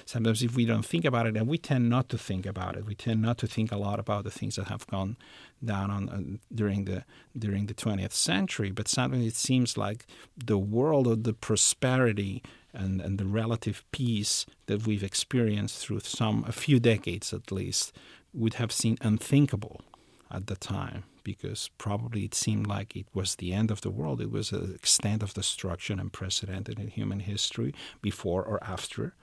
[0.04, 2.84] sometimes if we don't think about it, and we tend not to think about it,
[2.84, 5.16] we tend not to think a lot about the things that have gone
[5.64, 7.04] down on uh, during the
[7.38, 8.72] during the 20th century.
[8.72, 10.04] But sometimes it seems like
[10.36, 12.42] the world of the prosperity
[12.78, 17.92] and, and the relative peace that we've experienced through some a few decades at least
[18.32, 19.82] would have seemed unthinkable
[20.30, 24.20] at the time because probably it seemed like it was the end of the world.
[24.20, 29.14] It was an extent of destruction unprecedented in human history before or after,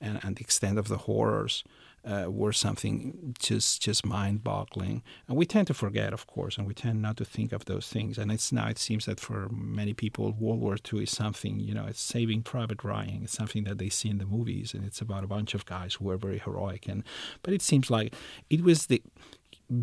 [0.00, 1.62] and, and the extent of the horrors
[2.04, 5.02] uh, were something just just mind-boggling.
[5.26, 7.88] And we tend to forget, of course, and we tend not to think of those
[7.88, 8.18] things.
[8.18, 11.74] And it's now it seems that for many people, World War II is something you
[11.74, 13.22] know, it's Saving Private Ryan.
[13.24, 15.94] It's something that they see in the movies, and it's about a bunch of guys
[15.94, 16.86] who are very heroic.
[16.88, 17.04] And
[17.42, 18.14] but it seems like
[18.50, 19.02] it was the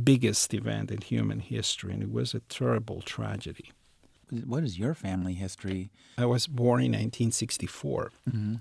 [0.03, 3.71] biggest event in human history, and it was a terrible tragedy.
[4.31, 5.91] What is your family history?
[6.17, 8.11] I was born in 1964.
[8.29, 8.55] Mm-hmm.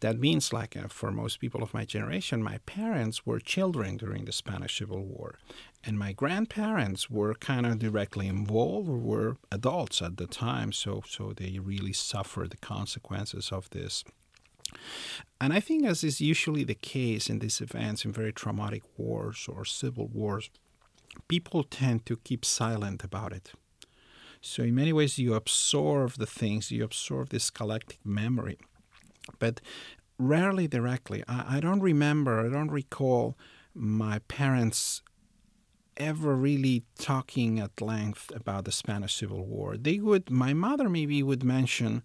[0.00, 4.24] That means, like uh, for most people of my generation, my parents were children during
[4.24, 5.38] the Spanish Civil War.
[5.84, 11.02] And my grandparents were kind of directly involved or were adults at the time, so,
[11.08, 14.04] so they really suffered the consequences of this.
[15.40, 19.46] And I think, as is usually the case in these events, in very traumatic wars
[19.48, 20.50] or civil wars,
[21.28, 23.52] people tend to keep silent about it.
[24.44, 28.58] So, in many ways, you absorb the things, you absorb this collective memory,
[29.38, 29.60] but
[30.18, 31.22] rarely directly.
[31.28, 33.38] I, I don't remember, I don't recall
[33.72, 35.00] my parents
[35.96, 39.76] ever really talking at length about the Spanish Civil War.
[39.76, 42.02] They would, my mother maybe would mention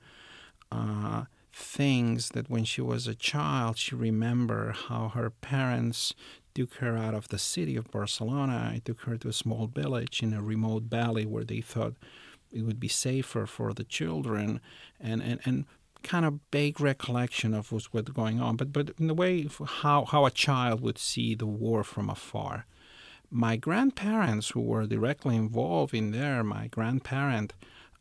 [0.71, 6.13] uh, things that when she was a child, she remembered how her parents
[6.53, 8.71] took her out of the city of Barcelona.
[8.73, 11.95] I took her to a small village in a remote valley where they thought
[12.51, 14.61] it would be safer for the children,
[14.99, 15.65] and and, and
[16.03, 18.55] kind of vague recollection of what's going on.
[18.55, 22.65] But but in the way how how a child would see the war from afar.
[23.29, 27.53] My grandparents, who were directly involved in there, my grandparent.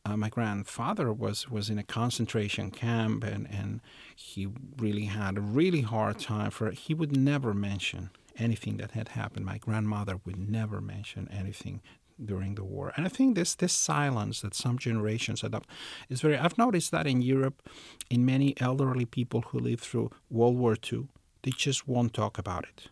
[0.04, 3.80] Uh, my grandfather was, was in a concentration camp and, and
[4.14, 4.46] he
[4.78, 6.70] really had a really hard time for.
[6.70, 9.44] He would never mention anything that had happened.
[9.44, 11.80] My grandmother would never mention anything
[12.24, 12.92] during the war.
[12.96, 15.68] And I think this this silence that some generations adopt
[16.08, 17.62] is very I've noticed that in Europe
[18.10, 21.08] in many elderly people who lived through World War II,
[21.42, 22.88] they just won't talk about it.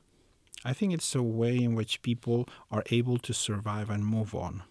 [0.64, 4.62] I think it's a way in which people are able to survive and move on.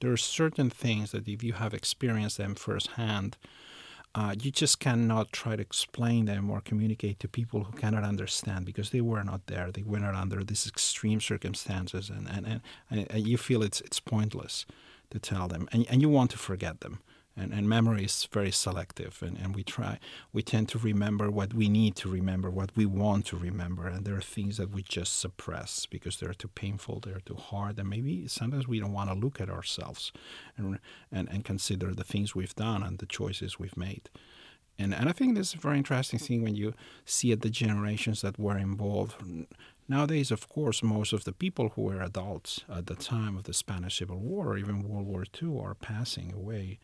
[0.00, 3.36] There are certain things that if you have experienced them firsthand,
[4.14, 8.66] uh, you just cannot try to explain them or communicate to people who cannot understand
[8.66, 9.70] because they were not there.
[9.72, 14.00] They were not under these extreme circumstances, and, and, and, and you feel it's, it's
[14.00, 14.66] pointless
[15.10, 17.00] to tell them, and, and you want to forget them
[17.36, 19.98] and, and memory is very selective and, and we try
[20.32, 24.04] we tend to remember what we need to remember what we want to remember and
[24.04, 27.88] there are things that we just suppress because they're too painful they're too hard and
[27.88, 30.12] maybe sometimes we don't want to look at ourselves
[30.56, 30.78] and,
[31.10, 34.10] and, and consider the things we've done and the choices we've made
[34.78, 37.50] and, and I think this is a very interesting thing when you see at the
[37.50, 39.14] generations that were involved.
[39.88, 43.52] Nowadays, of course, most of the people who were adults at the time of the
[43.52, 46.78] Spanish Civil War or even World War II are passing away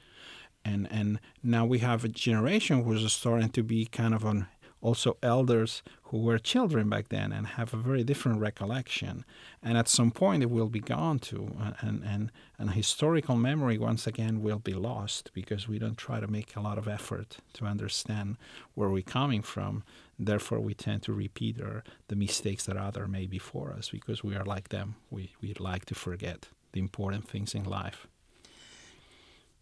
[0.64, 4.46] and and now we have a generation who's starting to be kind of on
[4.80, 9.24] also elders who were children back then and have a very different recollection.
[9.62, 14.06] And at some point it will be gone too and and and historical memory once
[14.06, 17.66] again will be lost because we don't try to make a lot of effort to
[17.66, 18.36] understand
[18.74, 19.82] where we're coming from.
[20.18, 24.36] Therefore we tend to repeat our, the mistakes that other made before us because we
[24.36, 24.96] are like them.
[25.10, 28.06] We we like to forget the important things in life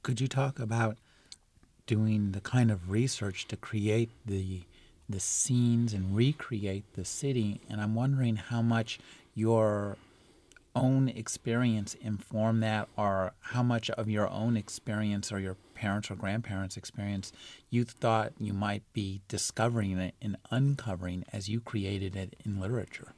[0.07, 0.97] could you talk about
[1.89, 4.61] doing the kind of research to create the
[5.09, 7.61] the scenes and recreate the city?
[7.69, 9.01] And I'm wondering how much
[9.35, 9.97] your
[10.77, 16.15] own experience informed that, or how much of your own experience or your parents or
[16.15, 17.33] grandparents' experience
[17.69, 23.13] you thought you might be discovering it and uncovering as you created it in literature.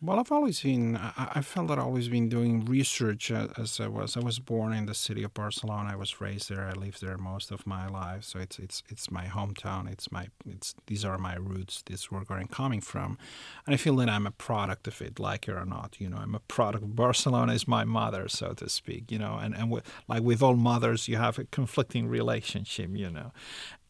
[0.00, 0.96] Well, I've always been.
[0.96, 4.16] I, I felt that I've always been doing research as I was.
[4.16, 5.90] I was born in the city of Barcelona.
[5.92, 6.68] I was raised there.
[6.68, 8.22] I lived there most of my life.
[8.22, 9.90] So it's it's it's my hometown.
[9.90, 11.82] It's my it's these are my roots.
[11.84, 13.18] This is where I'm coming from,
[13.66, 15.96] and I feel that I'm a product of it, like it or not.
[15.98, 16.94] You know, I'm a product.
[16.94, 19.10] Barcelona is my mother, so to speak.
[19.10, 22.90] You know, and and with, like with all mothers, you have a conflicting relationship.
[22.92, 23.32] You know,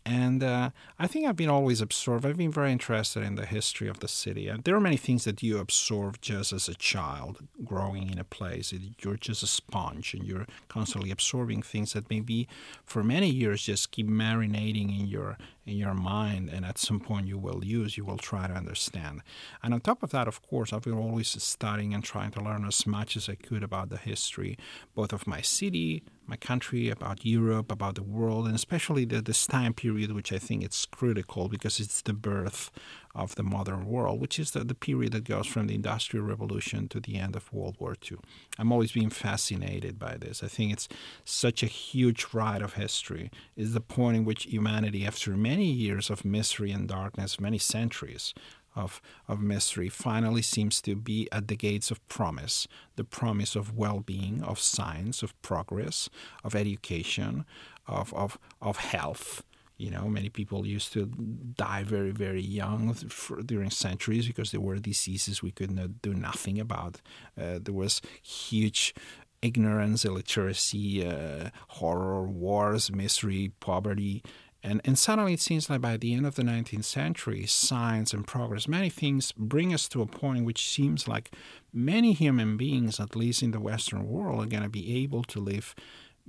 [0.08, 2.24] and uh, I think I've been always absorbed.
[2.24, 4.48] I've been very interested in the history of the city.
[4.48, 8.24] And there are many things that you absorb just as a child growing in a
[8.24, 8.72] place.
[9.02, 12.48] You're just a sponge and you're constantly absorbing things that maybe
[12.86, 15.36] for many years just keep marinating in your
[15.68, 19.20] in your mind and at some point you will use, you will try to understand.
[19.62, 22.64] And on top of that, of course, I've been always studying and trying to learn
[22.66, 24.56] as much as I could about the history,
[24.94, 29.46] both of my city, my country, about Europe, about the world, and especially the, this
[29.46, 32.70] time period, which I think it's critical because it's the birth
[33.18, 36.88] of the modern world, which is the, the period that goes from the Industrial Revolution
[36.88, 38.18] to the end of World War II.
[38.58, 40.42] I'm always being fascinated by this.
[40.42, 40.88] I think it's
[41.24, 43.30] such a huge ride of history.
[43.56, 48.32] Is the point in which humanity, after many years of misery and darkness, many centuries,
[48.76, 53.76] of, of mystery finally seems to be at the gates of promise the promise of
[53.76, 56.08] well being, of science, of progress,
[56.44, 57.44] of education,
[57.88, 59.42] of, of, of health.
[59.78, 64.60] You know, many people used to die very, very young for, during centuries because there
[64.60, 67.00] were diseases we could not do nothing about.
[67.40, 68.92] Uh, there was huge
[69.40, 74.22] ignorance, illiteracy, uh, horror, wars, misery, poverty.
[74.62, 78.26] And, and suddenly it seems like by the end of the 19th century, science and
[78.26, 81.30] progress, many things bring us to a point which seems like
[81.72, 85.38] many human beings, at least in the Western world, are going to be able to
[85.38, 85.76] live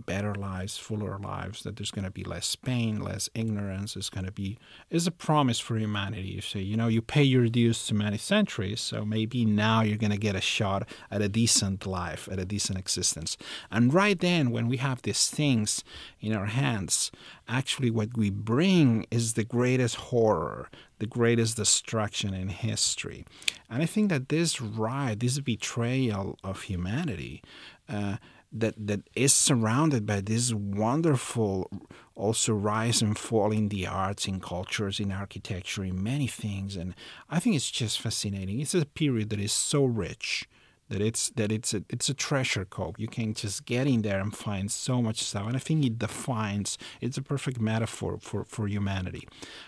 [0.05, 4.25] better lives, fuller lives, that there's going to be less pain, less ignorance, It's going
[4.25, 4.57] to be
[4.89, 6.29] is a promise for humanity.
[6.29, 9.97] You say, you know, you pay your dues to many centuries, so maybe now you're
[9.97, 13.37] going to get a shot at a decent life, at a decent existence.
[13.71, 15.83] And right then, when we have these things
[16.19, 17.11] in our hands,
[17.47, 20.69] actually what we bring is the greatest horror,
[20.99, 23.25] the greatest destruction in history.
[23.69, 27.41] And I think that this ride, this betrayal of humanity,
[27.87, 28.17] uh,
[28.51, 31.69] that that is surrounded by this wonderful
[32.15, 36.75] also rise and fall in the arts in cultures in architecture in many things.
[36.75, 36.95] And
[37.29, 38.59] i think it's just fascinating.
[38.59, 40.47] It's a period that is so rich
[40.89, 42.95] that it's that it's a, it's a treasure cove.
[42.97, 45.47] You can just get in there and find so much stuff.
[45.47, 49.27] And i think it defines it's a perfect metaphor for for humanity.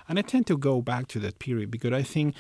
[0.09, 2.35] And i tend to go back to that period because i think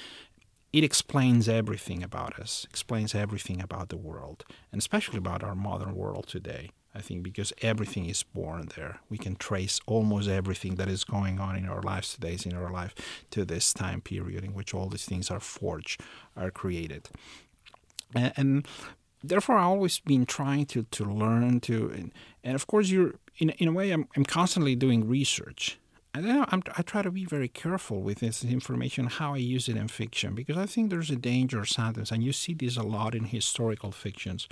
[0.73, 5.95] it explains everything about us, explains everything about the world, and especially about our modern
[5.95, 6.69] world today.
[6.93, 8.99] I think because everything is born there.
[9.09, 12.69] We can trace almost everything that is going on in our lives today, in our
[12.69, 12.93] life,
[13.31, 16.01] to this time period in which all these things are forged,
[16.35, 17.09] are created.
[18.13, 18.67] And, and
[19.23, 22.11] therefore, I've always been trying to, to learn to, and,
[22.43, 25.77] and of course, you're in, in a way, I'm, I'm constantly doing research
[26.13, 29.69] and then I'm, i try to be very careful with this information, how I use
[29.69, 32.83] it in fiction, because I think there's a danger sometimes, and you see this a
[32.83, 34.47] lot in historical fictions,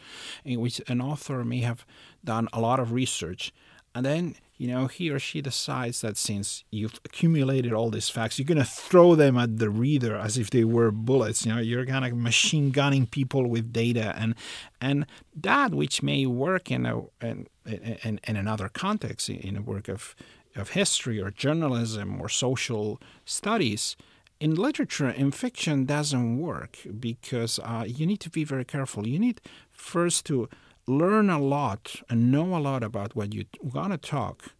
[0.45, 1.85] in which an author may have
[2.23, 3.51] done a lot of research,
[3.93, 8.39] and then you know he or she decides that since you've accumulated all these facts,
[8.39, 11.45] you're to throw them at the reader as if they were bullets.
[11.45, 14.35] You know, you're kind of machine gunning people with data, and
[14.79, 15.05] and
[15.35, 20.15] that which may work in a in, in, in another context, in a work of
[20.55, 23.95] of history or journalism or social studies,
[24.39, 29.07] in literature, in fiction, doesn't work because uh, you need to be very careful.
[29.07, 29.41] You need
[29.71, 30.49] first to
[30.87, 34.53] learn a lot and know a lot about what you're going to talk,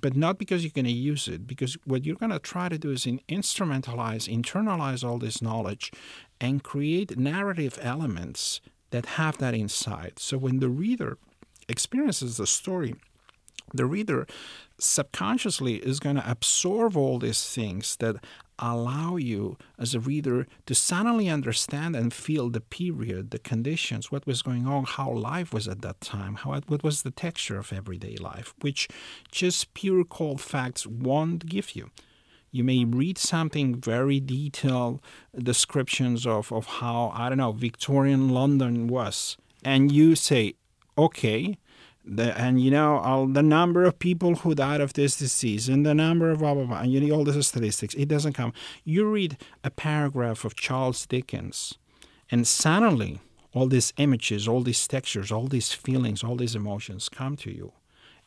[0.00, 2.78] but not because you're going to use it, because what you're going to try to
[2.78, 5.90] do is instrumentalize, internalize all this knowledge
[6.40, 11.18] and create narrative elements that have that inside So when the reader
[11.68, 12.94] experiences the story,
[13.72, 14.26] the reader
[14.78, 18.16] subconsciously is going to absorb all these things that
[18.58, 24.26] allow you as a reader to suddenly understand and feel the period, the conditions, what
[24.26, 27.72] was going on, how life was at that time, how what was the texture of
[27.72, 28.88] everyday life, which
[29.30, 31.90] just pure cold facts won't give you.
[32.52, 35.00] You may read something very detailed
[35.36, 40.54] descriptions of, of how, I don't know, Victorian London was, and you say,
[40.96, 41.58] okay,
[42.04, 45.86] the, and you know all the number of people who died of this disease and
[45.86, 48.52] the number of blah blah blah and you know all the statistics it doesn't come.
[48.84, 51.78] You read a paragraph of charles dickens
[52.30, 53.20] and suddenly
[53.52, 57.72] all these images all these textures all these feelings all these emotions come to you.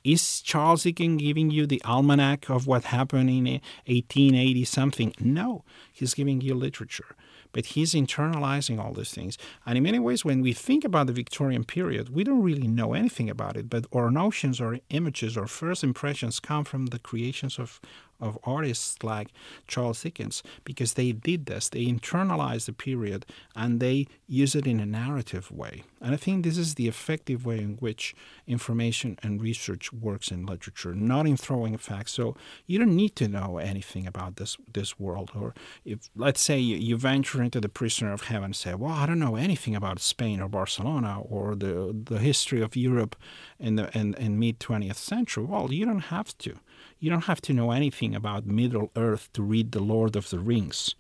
[0.04, 3.46] Is Charles Dickens giving you the almanac of what happened in
[3.88, 5.14] 1880 something?
[5.20, 7.16] No, he's giving you literature
[7.58, 9.36] but he's internalizing all these things.
[9.66, 12.94] And in many ways, when we think about the Victorian period, we don't really know
[12.94, 17.58] anything about it, but our notions or images or first impressions come from the creations
[17.58, 17.82] of,
[18.20, 19.30] of artists like
[19.68, 21.70] Charles Dickens because they did this.
[21.70, 25.84] They internalized the period and they use it in a narrative way.
[26.02, 28.16] And I think this is the effective way in which
[28.46, 32.14] information and research works in literature, not in throwing facts.
[32.14, 35.32] So you don't need to know anything about this this world.
[35.36, 35.54] Or
[35.86, 39.06] if let's say you, you venture into the prisoner of heaven and say, Well, I
[39.06, 43.16] don't know anything about Spain or Barcelona or the the history of Europe
[43.60, 45.46] in the in, in mid twentieth century.
[45.46, 46.60] Well, you don't have to
[47.00, 50.40] you don't have to know anything about Middle Earth to read The Lord of the
[50.40, 50.96] Rings.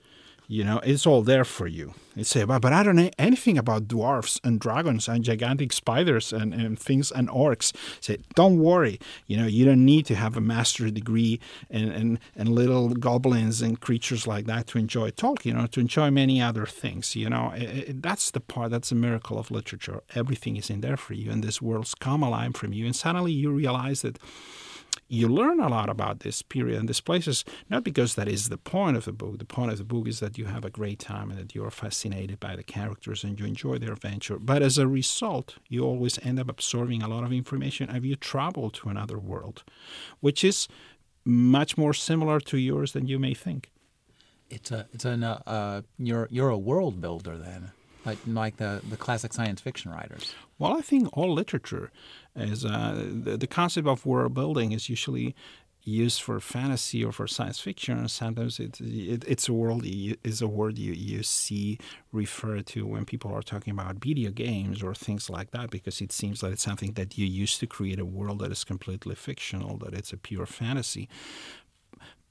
[0.50, 1.94] You know, it's all there for you.
[2.16, 5.74] You uh, say, but, but I don't know anything about dwarfs and dragons and gigantic
[5.74, 7.76] spiders and, and things and orcs.
[8.00, 8.98] Say, don't worry.
[9.26, 13.62] You know, you don't need to have a master's degree and, and, and little goblins
[13.62, 17.14] and creatures like that to enjoy Tolkien or to enjoy many other things.
[17.14, 20.02] You know, it, it, that's the part, that's the miracle of literature.
[20.16, 22.86] Everything is in there for you, and this world's come alive from you.
[22.86, 24.18] And suddenly you realize that
[25.08, 28.58] you learn a lot about this period and these places, not because that is the
[28.58, 29.40] point of the book.
[29.40, 31.72] The point of the book is that you have a great time and that you're
[31.72, 34.38] fascinated by the characters and you enjoy their adventure.
[34.40, 38.16] But as a result, you always end up absorbing a lot of information and you
[38.16, 39.64] travel to another world,
[40.20, 40.68] which is
[41.26, 43.72] much more similar to yours than you may think.
[44.50, 47.72] It's a it's an uh, uh, you're you're a world builder then
[48.08, 50.34] like like the, the classic science fiction writers?
[50.58, 51.92] Well, I think all literature
[52.38, 55.36] is uh, the, the concept of world building is usually
[55.84, 58.08] used for fantasy or for science fiction.
[58.10, 61.80] Sometimes it, it, it's a world is a word you, you see
[62.12, 66.12] referred to when people are talking about video games or things like that, because it
[66.12, 69.78] seems like it's something that you use to create a world that is completely fictional,
[69.78, 71.08] that it's a pure fantasy.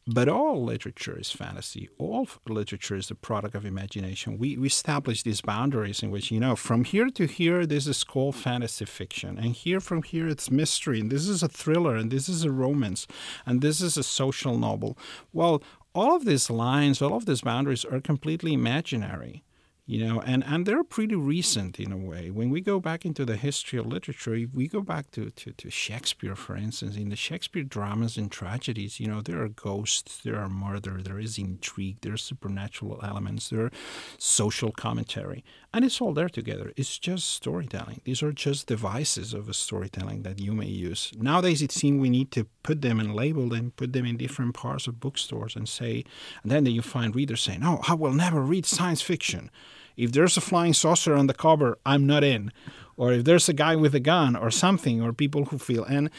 [0.08, 1.88] But all literature is fantasy.
[1.98, 4.38] All literature is the product of imagination.
[4.38, 8.04] We, we establish these boundaries in which, you know, from here to here, this is
[8.04, 9.36] called fantasy fiction.
[9.36, 11.00] And here from here, it's mystery.
[11.00, 11.96] And this is a thriller.
[11.96, 13.08] And this is a romance.
[13.44, 14.96] And this is a social novel.
[15.32, 15.60] Well,
[15.92, 19.42] all of these lines, all of these boundaries are completely imaginary
[19.86, 22.30] you know and and they're pretty recent in a way.
[22.30, 25.52] When we go back into the history of literature if we go back to, to,
[25.52, 30.20] to shakespeare for instance in the shakespeare dramas and tragedies you know there are ghosts
[30.22, 33.72] there are murder there is intrigue there are supernatural elements there are
[34.18, 35.44] social commentary
[35.76, 40.22] and it's all there together it's just storytelling these are just devices of a storytelling
[40.22, 43.72] that you may use nowadays it seems we need to put them and label them
[43.76, 46.02] put them in different parts of bookstores and say
[46.42, 49.50] and then you find readers saying oh i will never read science fiction
[49.96, 52.52] if there's a flying saucer on the cover, I'm not in.
[52.98, 55.84] Or if there's a guy with a gun or something, or people who feel.
[55.84, 56.10] And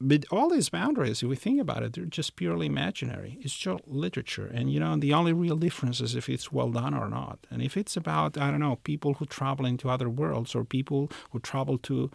[0.00, 3.38] but all these boundaries, if we think about it, they're just purely imaginary.
[3.42, 4.46] It's just literature.
[4.46, 7.38] And, you know, the only real difference is if it's well done or not.
[7.50, 11.10] And if it's about, I don't know, people who travel into other worlds or people
[11.32, 12.10] who travel to,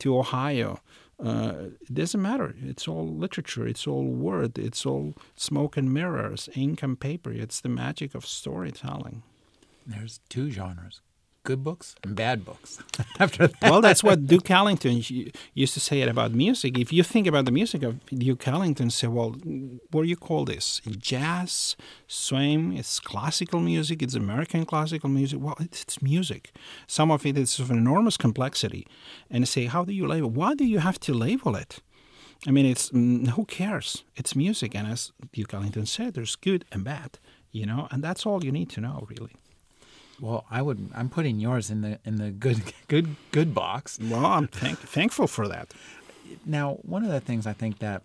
[0.00, 0.80] to Ohio,
[1.24, 2.54] uh, it doesn't matter.
[2.60, 3.66] It's all literature.
[3.66, 4.58] It's all word.
[4.58, 7.32] It's all smoke and mirrors, ink and paper.
[7.32, 9.22] It's the magic of storytelling.
[9.86, 11.00] There's two genres
[11.44, 12.78] good books and bad books.
[13.18, 13.70] After that.
[13.70, 15.02] Well, that's what Duke Ellington
[15.54, 16.78] used to say about music.
[16.78, 19.30] If you think about the music of Duke Ellington, say, well,
[19.90, 20.80] what do you call this?
[20.98, 21.76] Jazz,
[22.06, 25.40] swing, it's classical music, it's American classical music.
[25.40, 26.52] Well, it's music.
[26.86, 28.86] Some of it is of enormous complexity.
[29.30, 30.30] And say, how do you label?
[30.30, 31.80] Why do you have to label it?
[32.46, 34.04] I mean, it's mm, who cares?
[34.16, 37.18] It's music, and as Duke Ellington said, there's good and bad,
[37.52, 39.36] you know, and that's all you need to know, really.
[40.22, 40.88] Well, I would.
[40.94, 43.98] I'm putting yours in the in the good good good box.
[44.00, 45.74] Well, I'm thank, thankful for that.
[46.46, 48.02] Now, one of the things I think that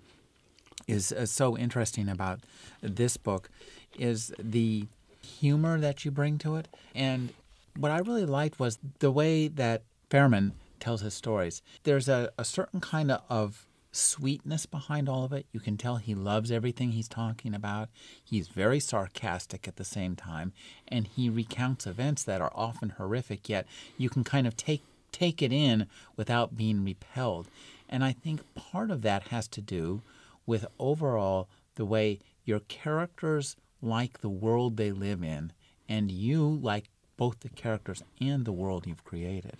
[0.88, 2.39] is uh, so interesting about
[2.82, 3.51] this book
[3.99, 4.88] is the
[5.22, 7.34] humor that you bring to it, and
[7.78, 11.61] what I really liked was the way that Fermin tells his stories.
[11.84, 15.45] There's a, a certain kind of sweetness behind all of it.
[15.51, 17.89] You can tell he loves everything he's talking about.
[18.23, 20.53] He's very sarcastic at the same time,
[20.88, 23.65] and he recounts events that are often horrific, yet
[23.97, 27.47] you can kind of take take it in without being repelled.
[27.89, 30.01] And I think part of that has to do
[30.45, 35.53] with overall the way your characters like the world they live in,
[35.88, 39.57] and you like both the characters and the world you've created.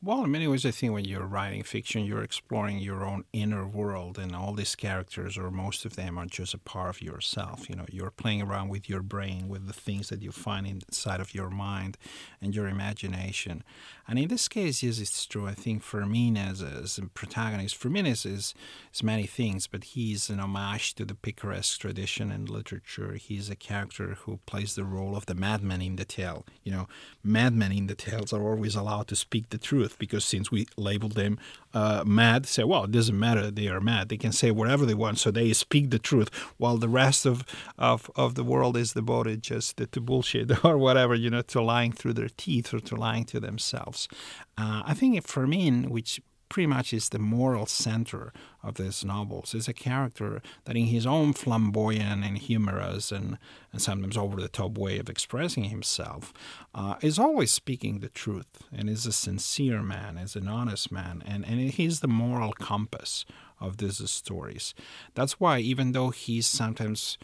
[0.00, 3.66] Well, in many ways, I think when you're writing fiction, you're exploring your own inner
[3.66, 7.68] world, and all these characters, or most of them, are just a part of yourself.
[7.68, 11.20] You know, you're playing around with your brain, with the things that you find inside
[11.20, 11.98] of your mind
[12.40, 13.64] and your imagination.
[14.06, 15.48] And in this case, yes, it's true.
[15.48, 18.54] I think Fermin as a, protagonist, Fermin is, is,
[19.02, 23.14] many things, but he's an homage to the picaresque tradition in literature.
[23.14, 26.46] He's a character who plays the role of the madman in the tale.
[26.62, 26.88] You know,
[27.24, 30.66] madmen in the tales are always allowed to speak the truth truth because since we
[30.76, 31.38] label them
[31.74, 34.08] uh, mad, say, well, it doesn't matter, they are mad.
[34.08, 37.44] They can say whatever they want, so they speak the truth, while the rest of,
[37.78, 41.62] of, of the world is devoted just to, to bullshit or whatever, you know, to
[41.62, 44.08] lying through their teeth or to lying to themselves.
[44.56, 48.32] Uh, I think Fermin, which pretty much is the moral center
[48.62, 49.54] of these novels.
[49.54, 53.38] Is a character that, in his own flamboyant and humorous and,
[53.72, 56.32] and sometimes over the top way of expressing himself,
[56.74, 61.22] uh, is always speaking the truth and is a sincere man, is an honest man,
[61.26, 63.24] and, and he's the moral compass
[63.60, 64.74] of these stories.
[65.14, 67.18] That's why, even though he's sometimes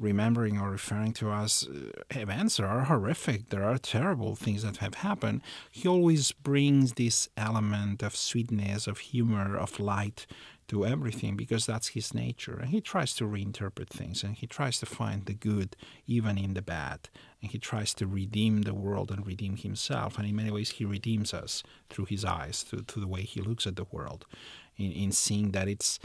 [0.00, 4.78] remembering or referring to as uh, events that are horrific, there are terrible things that
[4.78, 10.26] have happened, he always brings this element of sweetness, of humor, of light
[10.68, 12.56] to everything because that's his nature.
[12.60, 15.76] And he tries to reinterpret things and he tries to find the good
[16.06, 17.10] even in the bad.
[17.42, 20.16] And he tries to redeem the world and redeem himself.
[20.16, 23.40] And in many ways, he redeems us through his eyes, through, through the way he
[23.40, 24.26] looks at the world,
[24.76, 25.98] in, in seeing that it's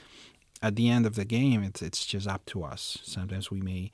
[0.66, 2.98] at the end of the game, it's, it's just up to us.
[3.04, 3.92] Sometimes we may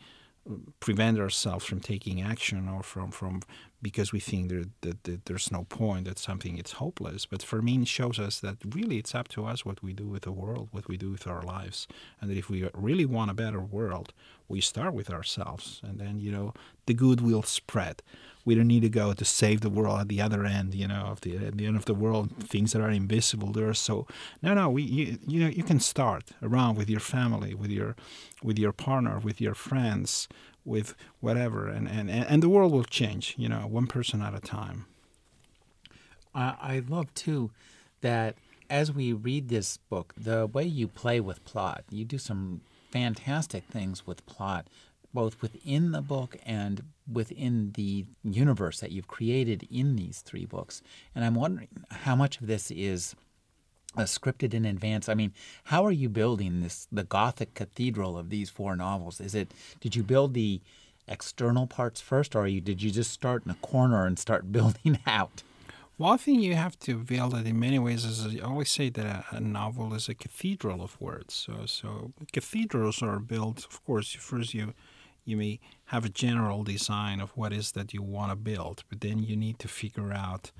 [0.49, 3.41] mm, prevent ourselves from taking action or from, from
[3.81, 7.25] because we think there, that, that, there's no point, that something is hopeless.
[7.25, 10.31] But Fermin shows us that really it's up to us what we do with the
[10.31, 11.89] world, what we do with our lives.
[12.21, 14.13] And that if we really want a better world,
[14.47, 15.81] we start with ourselves.
[15.83, 16.53] And then, you know,
[16.85, 18.01] the good will spread.
[18.45, 21.05] We don't need to go to save the world at the other end, you know,
[21.05, 23.51] of the at the end of the world, things that are invisible.
[23.51, 24.07] There are so
[24.41, 24.69] no, no.
[24.69, 27.95] We you, you know you can start around with your family, with your
[28.43, 30.27] with your partner, with your friends,
[30.65, 34.39] with whatever, and, and, and the world will change, you know, one person at a
[34.39, 34.85] time.
[36.33, 37.51] I, I love too
[38.01, 38.35] that
[38.69, 43.65] as we read this book, the way you play with plot, you do some fantastic
[43.65, 44.67] things with plot,
[45.13, 50.81] both within the book and within the universe that you've created in these three books.
[51.13, 53.15] And I'm wondering how much of this is
[53.97, 55.09] uh, scripted in advance.
[55.09, 55.33] I mean,
[55.65, 59.19] how are you building this the Gothic cathedral of these four novels?
[59.19, 60.61] Is it did you build the
[61.07, 64.99] external parts first, or you, did you just start in a corner and start building
[65.05, 65.43] out?
[65.97, 68.05] Well, I think you have to build it in many ways.
[68.05, 71.35] As I always say, that a, a, novel is a cathedral of words.
[71.35, 73.65] So, so cathedrals are built.
[73.65, 74.73] Of course, first you
[75.25, 79.01] you may have a general design of what is that you want to build, but
[79.01, 80.51] then you need to figure out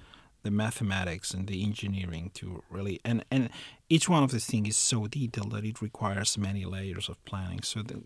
[0.44, 3.48] the mathematics and the engineering to really and and
[3.90, 7.62] each one of these things is so detailed that it requires many layers of planning
[7.62, 8.02] so the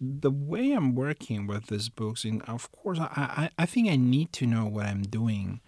[0.00, 3.96] the way I'm working with these books, and of course, I, I, I think I
[3.96, 5.60] need to know what I'm doing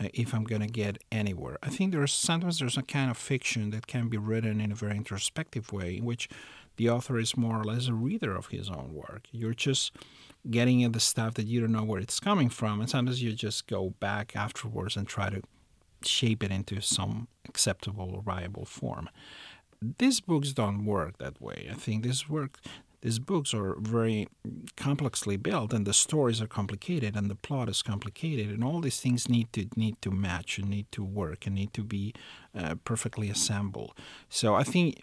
[0.00, 1.58] uh, if I'm going to get anywhere.
[1.62, 4.74] I think there's sometimes there's a kind of fiction that can be written in a
[4.74, 6.30] very introspective way, in which
[6.76, 9.26] the author is more or less a reader of his own work.
[9.30, 9.92] You're just
[10.50, 12.80] getting at the stuff that you don't know where it's coming from.
[12.80, 15.42] And sometimes you just go back afterwards and try to
[16.02, 19.08] shape it into some acceptable viable form.
[19.98, 21.68] These books don't work that way.
[21.70, 22.58] I think this work
[23.04, 24.28] these books are very
[24.76, 28.98] complexly built and the stories are complicated and the plot is complicated and all these
[28.98, 32.14] things need to need to match and need to work and need to be
[32.58, 33.92] uh, perfectly assembled.
[34.30, 35.02] So I think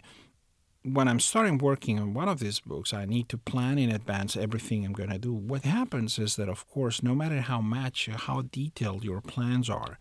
[0.84, 4.36] when I'm starting working on one of these books, I need to plan in advance
[4.36, 5.32] everything I'm going to do.
[5.32, 9.98] What happens is that, of course, no matter how much, how detailed your plans are,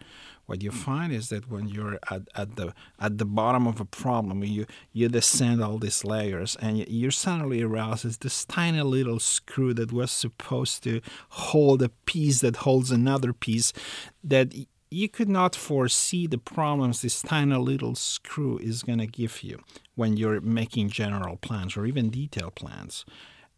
[0.47, 3.85] what you find is that when you're at, at the at the bottom of a
[3.85, 9.19] problem, you you descend all these layers, and you, suddenly realize it's this tiny little
[9.19, 13.71] screw that was supposed to hold a piece that holds another piece
[14.23, 14.53] that
[14.91, 19.57] you could not foresee the problems this tiny little screw is going to give you
[19.95, 23.05] when you're making general plans or even detailed plans.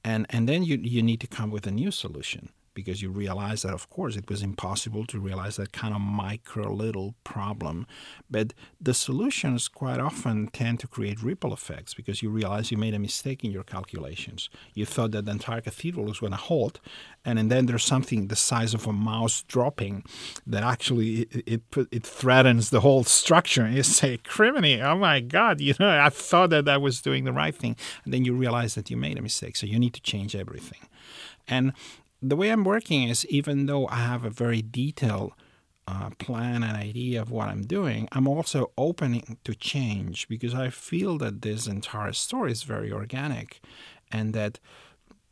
[0.06, 3.61] And, and then you, you need to come with a new solution because you realize
[3.61, 7.86] that, of course, it was impossible to realize that kind of micro little problem.
[8.30, 12.93] But the solutions quite often tend to create ripple effects because you realize you made
[12.93, 14.49] a mistake in your calculations.
[14.74, 16.80] You thought that the entire cathedral was going to hold,
[17.26, 20.03] and, then there's something the size of a mouse dropping
[20.47, 23.63] that actually it, it, it threatens the whole structure.
[23.63, 27.26] And you say, criminy, oh my God, you know, I thought that I was doing
[27.26, 27.76] the right thing.
[28.03, 29.55] And then you realize that you made a mistake.
[29.55, 30.80] So you need to change everything.
[31.47, 31.74] And
[32.24, 35.34] the way I'm working is even though I have a very detailed
[35.86, 40.69] uh, plan and idea of what I'm doing, I'm also opening to change because I
[40.69, 43.59] feel that this entire story is very organic
[44.09, 44.59] and that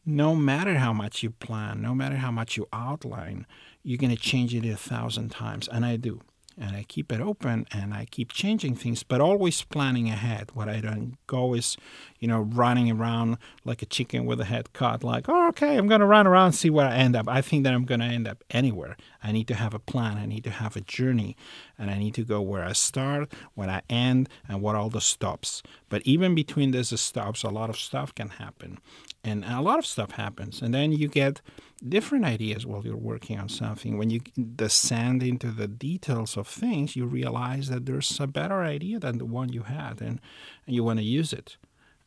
[0.06, 3.46] no matter how much you plan, no matter how much you outline,
[3.84, 5.70] you're going to change it a thousand times.
[5.70, 6.20] And I do
[6.58, 10.52] and I keep it open and I keep changing things, but always planning ahead.
[10.54, 11.78] What I don't go is,
[12.20, 15.88] you know, running around like a chicken with a head cut, like, oh, okay, I'm
[15.88, 17.28] going to run around see where I end up.
[17.28, 18.98] I think that I'm going to end up anywhere.
[19.24, 20.18] I need to have a plan.
[20.18, 21.36] I need to have a journey,
[21.78, 25.02] and I need to go where I start, where I end, and what all the
[25.02, 25.64] stops.
[25.90, 28.80] But even between those stops, a lot of stuff can happen,
[29.24, 31.42] and a lot of stuff happens, and then you get
[31.88, 33.98] different ideas while you're working on something.
[33.98, 34.20] When you
[34.56, 39.26] descend into the details of things, you realize that there's a better idea than the
[39.26, 40.20] one you had, and,
[40.66, 41.58] and you want to use it.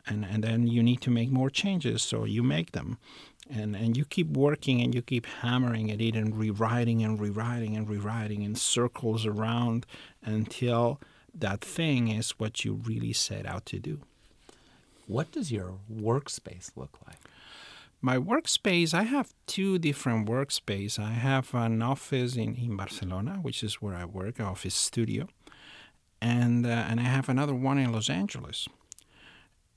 [0.07, 2.99] And, and then you need to make more changes, so you make them.
[3.51, 7.77] And, and you keep working and you keep hammering at it and rewriting and rewriting
[7.77, 9.85] and rewriting in circles around
[10.23, 10.99] until
[11.35, 14.01] that thing is what you really set out to do.
[15.07, 17.19] What does your workspace look like?
[18.05, 20.99] My workspace, I have two different workspace.
[20.99, 25.27] I have an office in, in Barcelona, which is where I work, office studio,
[26.21, 28.69] and uh, and I have another one in Los Angeles.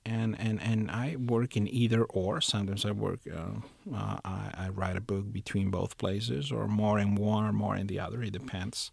[0.06, 2.42] And, and, and I work in either or.
[2.42, 3.60] Sometimes I work, uh,
[3.94, 7.78] uh, I, I write a book between both places, or more in one or more
[7.78, 8.22] in the other.
[8.22, 8.92] It depends.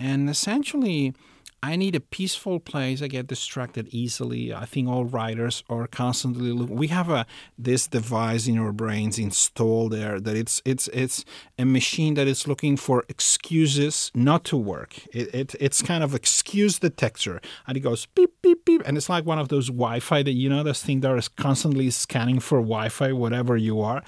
[0.00, 1.14] And essentially,
[1.60, 3.02] I need a peaceful place.
[3.02, 4.54] I get distracted easily.
[4.54, 6.76] I think all writers are constantly looking.
[6.76, 7.26] We have a
[7.58, 11.24] this device in our brains installed there that it's it's it's
[11.58, 14.98] a machine that is looking for excuses not to work.
[15.12, 19.08] It, it it's kind of excuse detector, and it goes beep beep beep, and it's
[19.08, 22.58] like one of those Wi-Fi that you know this thing that is constantly scanning for
[22.58, 24.04] Wi-Fi, whatever you are,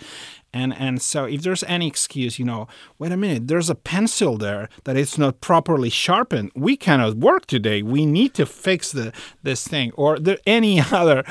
[0.53, 2.66] and and so if there's any excuse, you know,
[2.98, 6.51] wait a minute, there's a pencil there that it's not properly sharpened.
[6.55, 7.82] We cannot work today.
[7.82, 11.24] We need to fix the this thing or there any other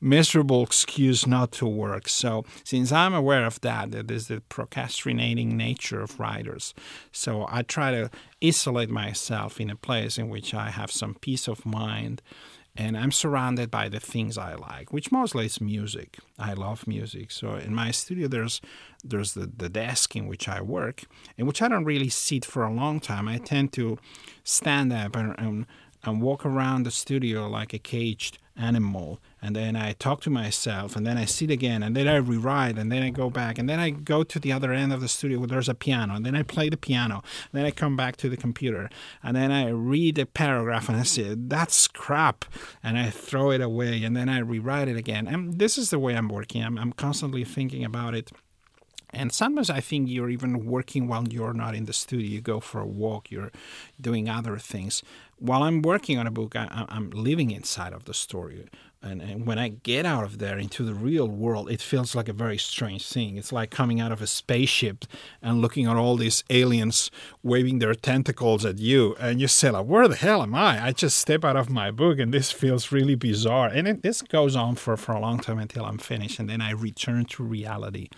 [0.00, 2.08] miserable excuse not to work.
[2.08, 6.74] So since I'm aware of that, that is the procrastinating nature of writers.
[7.10, 8.10] So I try to
[8.42, 12.22] isolate myself in a place in which I have some peace of mind
[12.74, 16.18] and I'm surrounded by the things I like, which mostly is music.
[16.38, 17.30] I love music.
[17.30, 18.60] So in my studio, there's
[19.04, 21.02] there's the, the desk in which I work,
[21.36, 23.28] in which I don't really sit for a long time.
[23.28, 23.98] I tend to
[24.44, 25.66] stand up and, and,
[26.04, 30.94] and walk around the studio like a caged animal and then I talk to myself,
[30.94, 33.68] and then I sit again, and then I rewrite, and then I go back, and
[33.68, 36.24] then I go to the other end of the studio where there's a piano, and
[36.24, 37.16] then I play the piano,
[37.50, 38.88] and then I come back to the computer,
[39.22, 42.44] and then I read a paragraph, and I say, that's crap,
[42.84, 45.26] and I throw it away, and then I rewrite it again.
[45.26, 46.62] And this is the way I'm working.
[46.62, 48.30] I'm, I'm constantly thinking about it.
[49.14, 52.26] And sometimes I think you're even working while you're not in the studio.
[52.26, 53.52] You go for a walk, you're
[54.00, 55.02] doing other things.
[55.38, 58.64] While I'm working on a book, I, am living inside of the story.
[59.02, 62.28] And, and, when I get out of there into the real world, it feels like
[62.28, 63.36] a very strange thing.
[63.36, 65.04] It's like coming out of a spaceship
[65.42, 67.10] and looking at all these aliens
[67.42, 69.16] waving their tentacles at you.
[69.18, 70.84] And you say, like, where the hell am I?
[70.86, 73.66] I just step out of my book and this feels really bizarre.
[73.68, 76.38] And it, this goes on for, for a long time until I'm finished.
[76.38, 78.08] And then I return to reality.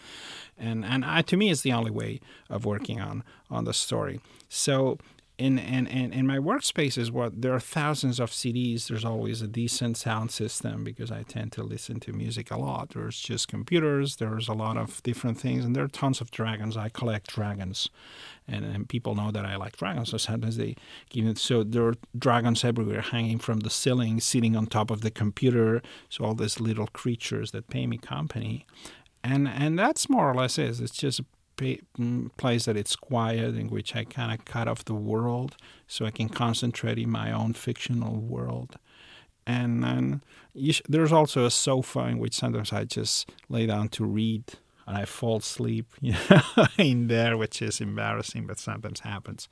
[0.59, 2.21] And, and I, to me, it's the only way
[2.51, 4.21] of working on, on the story.
[4.49, 4.99] So
[5.37, 8.87] in, in, in, in my workspaces, what there are thousands of CDs.
[8.87, 12.91] There's always a decent sound system because I tend to listen to music a lot.
[12.91, 14.17] There's just computers.
[14.17, 16.77] There's a lot of different things, and there are tons of dragons.
[16.77, 17.89] I collect dragons,
[18.47, 20.11] and, and people know that I like dragons.
[20.11, 20.77] So sometimes they
[21.11, 21.39] give it.
[21.39, 25.83] So there are dragons everywhere, hanging from the ceiling, sitting on top of the computer.
[26.11, 28.67] So all these little creatures that pay me company,
[29.25, 30.79] and and that's more or less it.
[30.79, 31.23] It's just
[31.57, 36.05] Mm, place that it's quiet, in which I kind of cut off the world so
[36.05, 38.77] I can concentrate in my own fictional world.
[39.47, 40.23] And then
[40.71, 44.45] sh- there's also a sofa in which sometimes I just lay down to read
[44.87, 49.49] and I fall asleep you know, in there, which is embarrassing, but sometimes happens.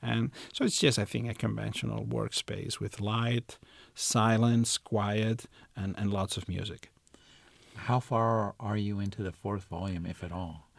[0.00, 3.58] And so it's just, I think, a conventional workspace with light,
[3.94, 5.46] silence, quiet,
[5.76, 6.90] and, and lots of music.
[7.74, 10.69] How far are you into the fourth volume, if at all?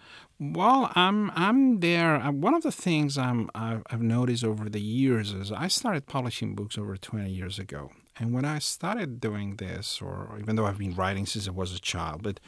[0.43, 2.15] Well, I'm I'm there.
[2.15, 6.55] Uh, one of the things I'm I've noticed over the years is I started publishing
[6.55, 10.79] books over 20 years ago, and when I started doing this, or even though I've
[10.79, 12.39] been writing since I was a child, but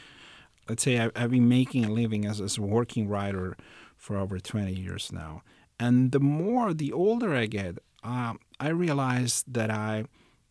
[0.68, 3.56] let's say I've, been making a living as, as a working writer
[3.96, 5.44] for over 20 years now,
[5.80, 10.06] and the more the older I get, uh, I realize that I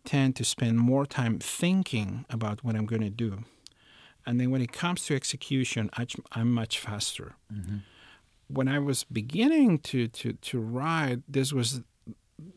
[0.05, 3.43] tend to spend more time thinking about what I'm going to do
[4.27, 5.91] and then when it comes to execution,
[6.33, 7.35] I'm much faster.
[7.53, 7.79] Mm-hmm.
[8.49, 11.83] when I was beginning to, to, to write, this was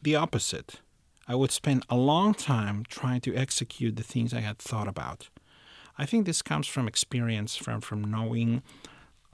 [0.01, 0.81] the opposite.
[1.27, 5.29] I would spend a long time trying to execute the things I had thought about.
[5.97, 8.61] I think this comes from experience, from from knowing,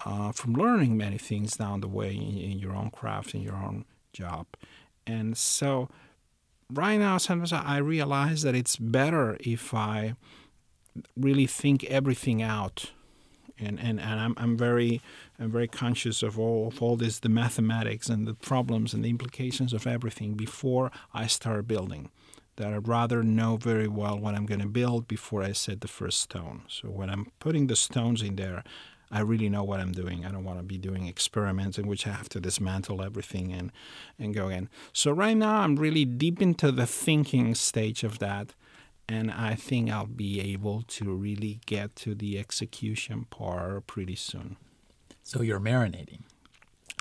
[0.05, 3.55] uh, from learning many things down the way in, in, your own craft, in your
[3.55, 4.45] own job,
[5.07, 5.89] and so
[6.71, 10.15] right now, sometimes I realize that it's better if I
[11.15, 12.91] really think everything out
[13.61, 15.01] and and, and I'm, I'm very
[15.39, 19.09] I'm very conscious of all of all this the mathematics and the problems and the
[19.09, 22.09] implications of everything before I start building.
[22.57, 25.87] That I'd rather know very well what I'm going to build before I set the
[25.87, 26.63] first stone.
[26.67, 28.63] So when I'm putting the stones in there,
[29.09, 30.25] I really know what I'm doing.
[30.25, 33.71] I don't want to be doing experiments in which I have to dismantle everything and,
[34.19, 34.69] and go in.
[34.91, 38.53] So right now I'm really deep into the thinking stage of that
[39.11, 44.55] and I think I'll be able to really get to the execution part pretty soon.
[45.21, 46.21] So you're marinating.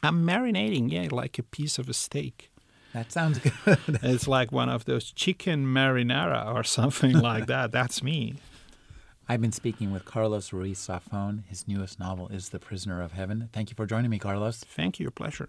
[0.02, 2.50] I'm marinating, yeah, like a piece of a steak.
[2.92, 3.78] That sounds good.
[4.02, 7.70] it's like one of those chicken marinara or something like that.
[7.70, 8.34] That's me.
[9.28, 11.44] I've been speaking with Carlos Ruiz Zafón.
[11.46, 13.48] His newest novel is The Prisoner of Heaven.
[13.52, 14.58] Thank you for joining me, Carlos.
[14.58, 15.12] Thank you.
[15.12, 15.48] Pleasure.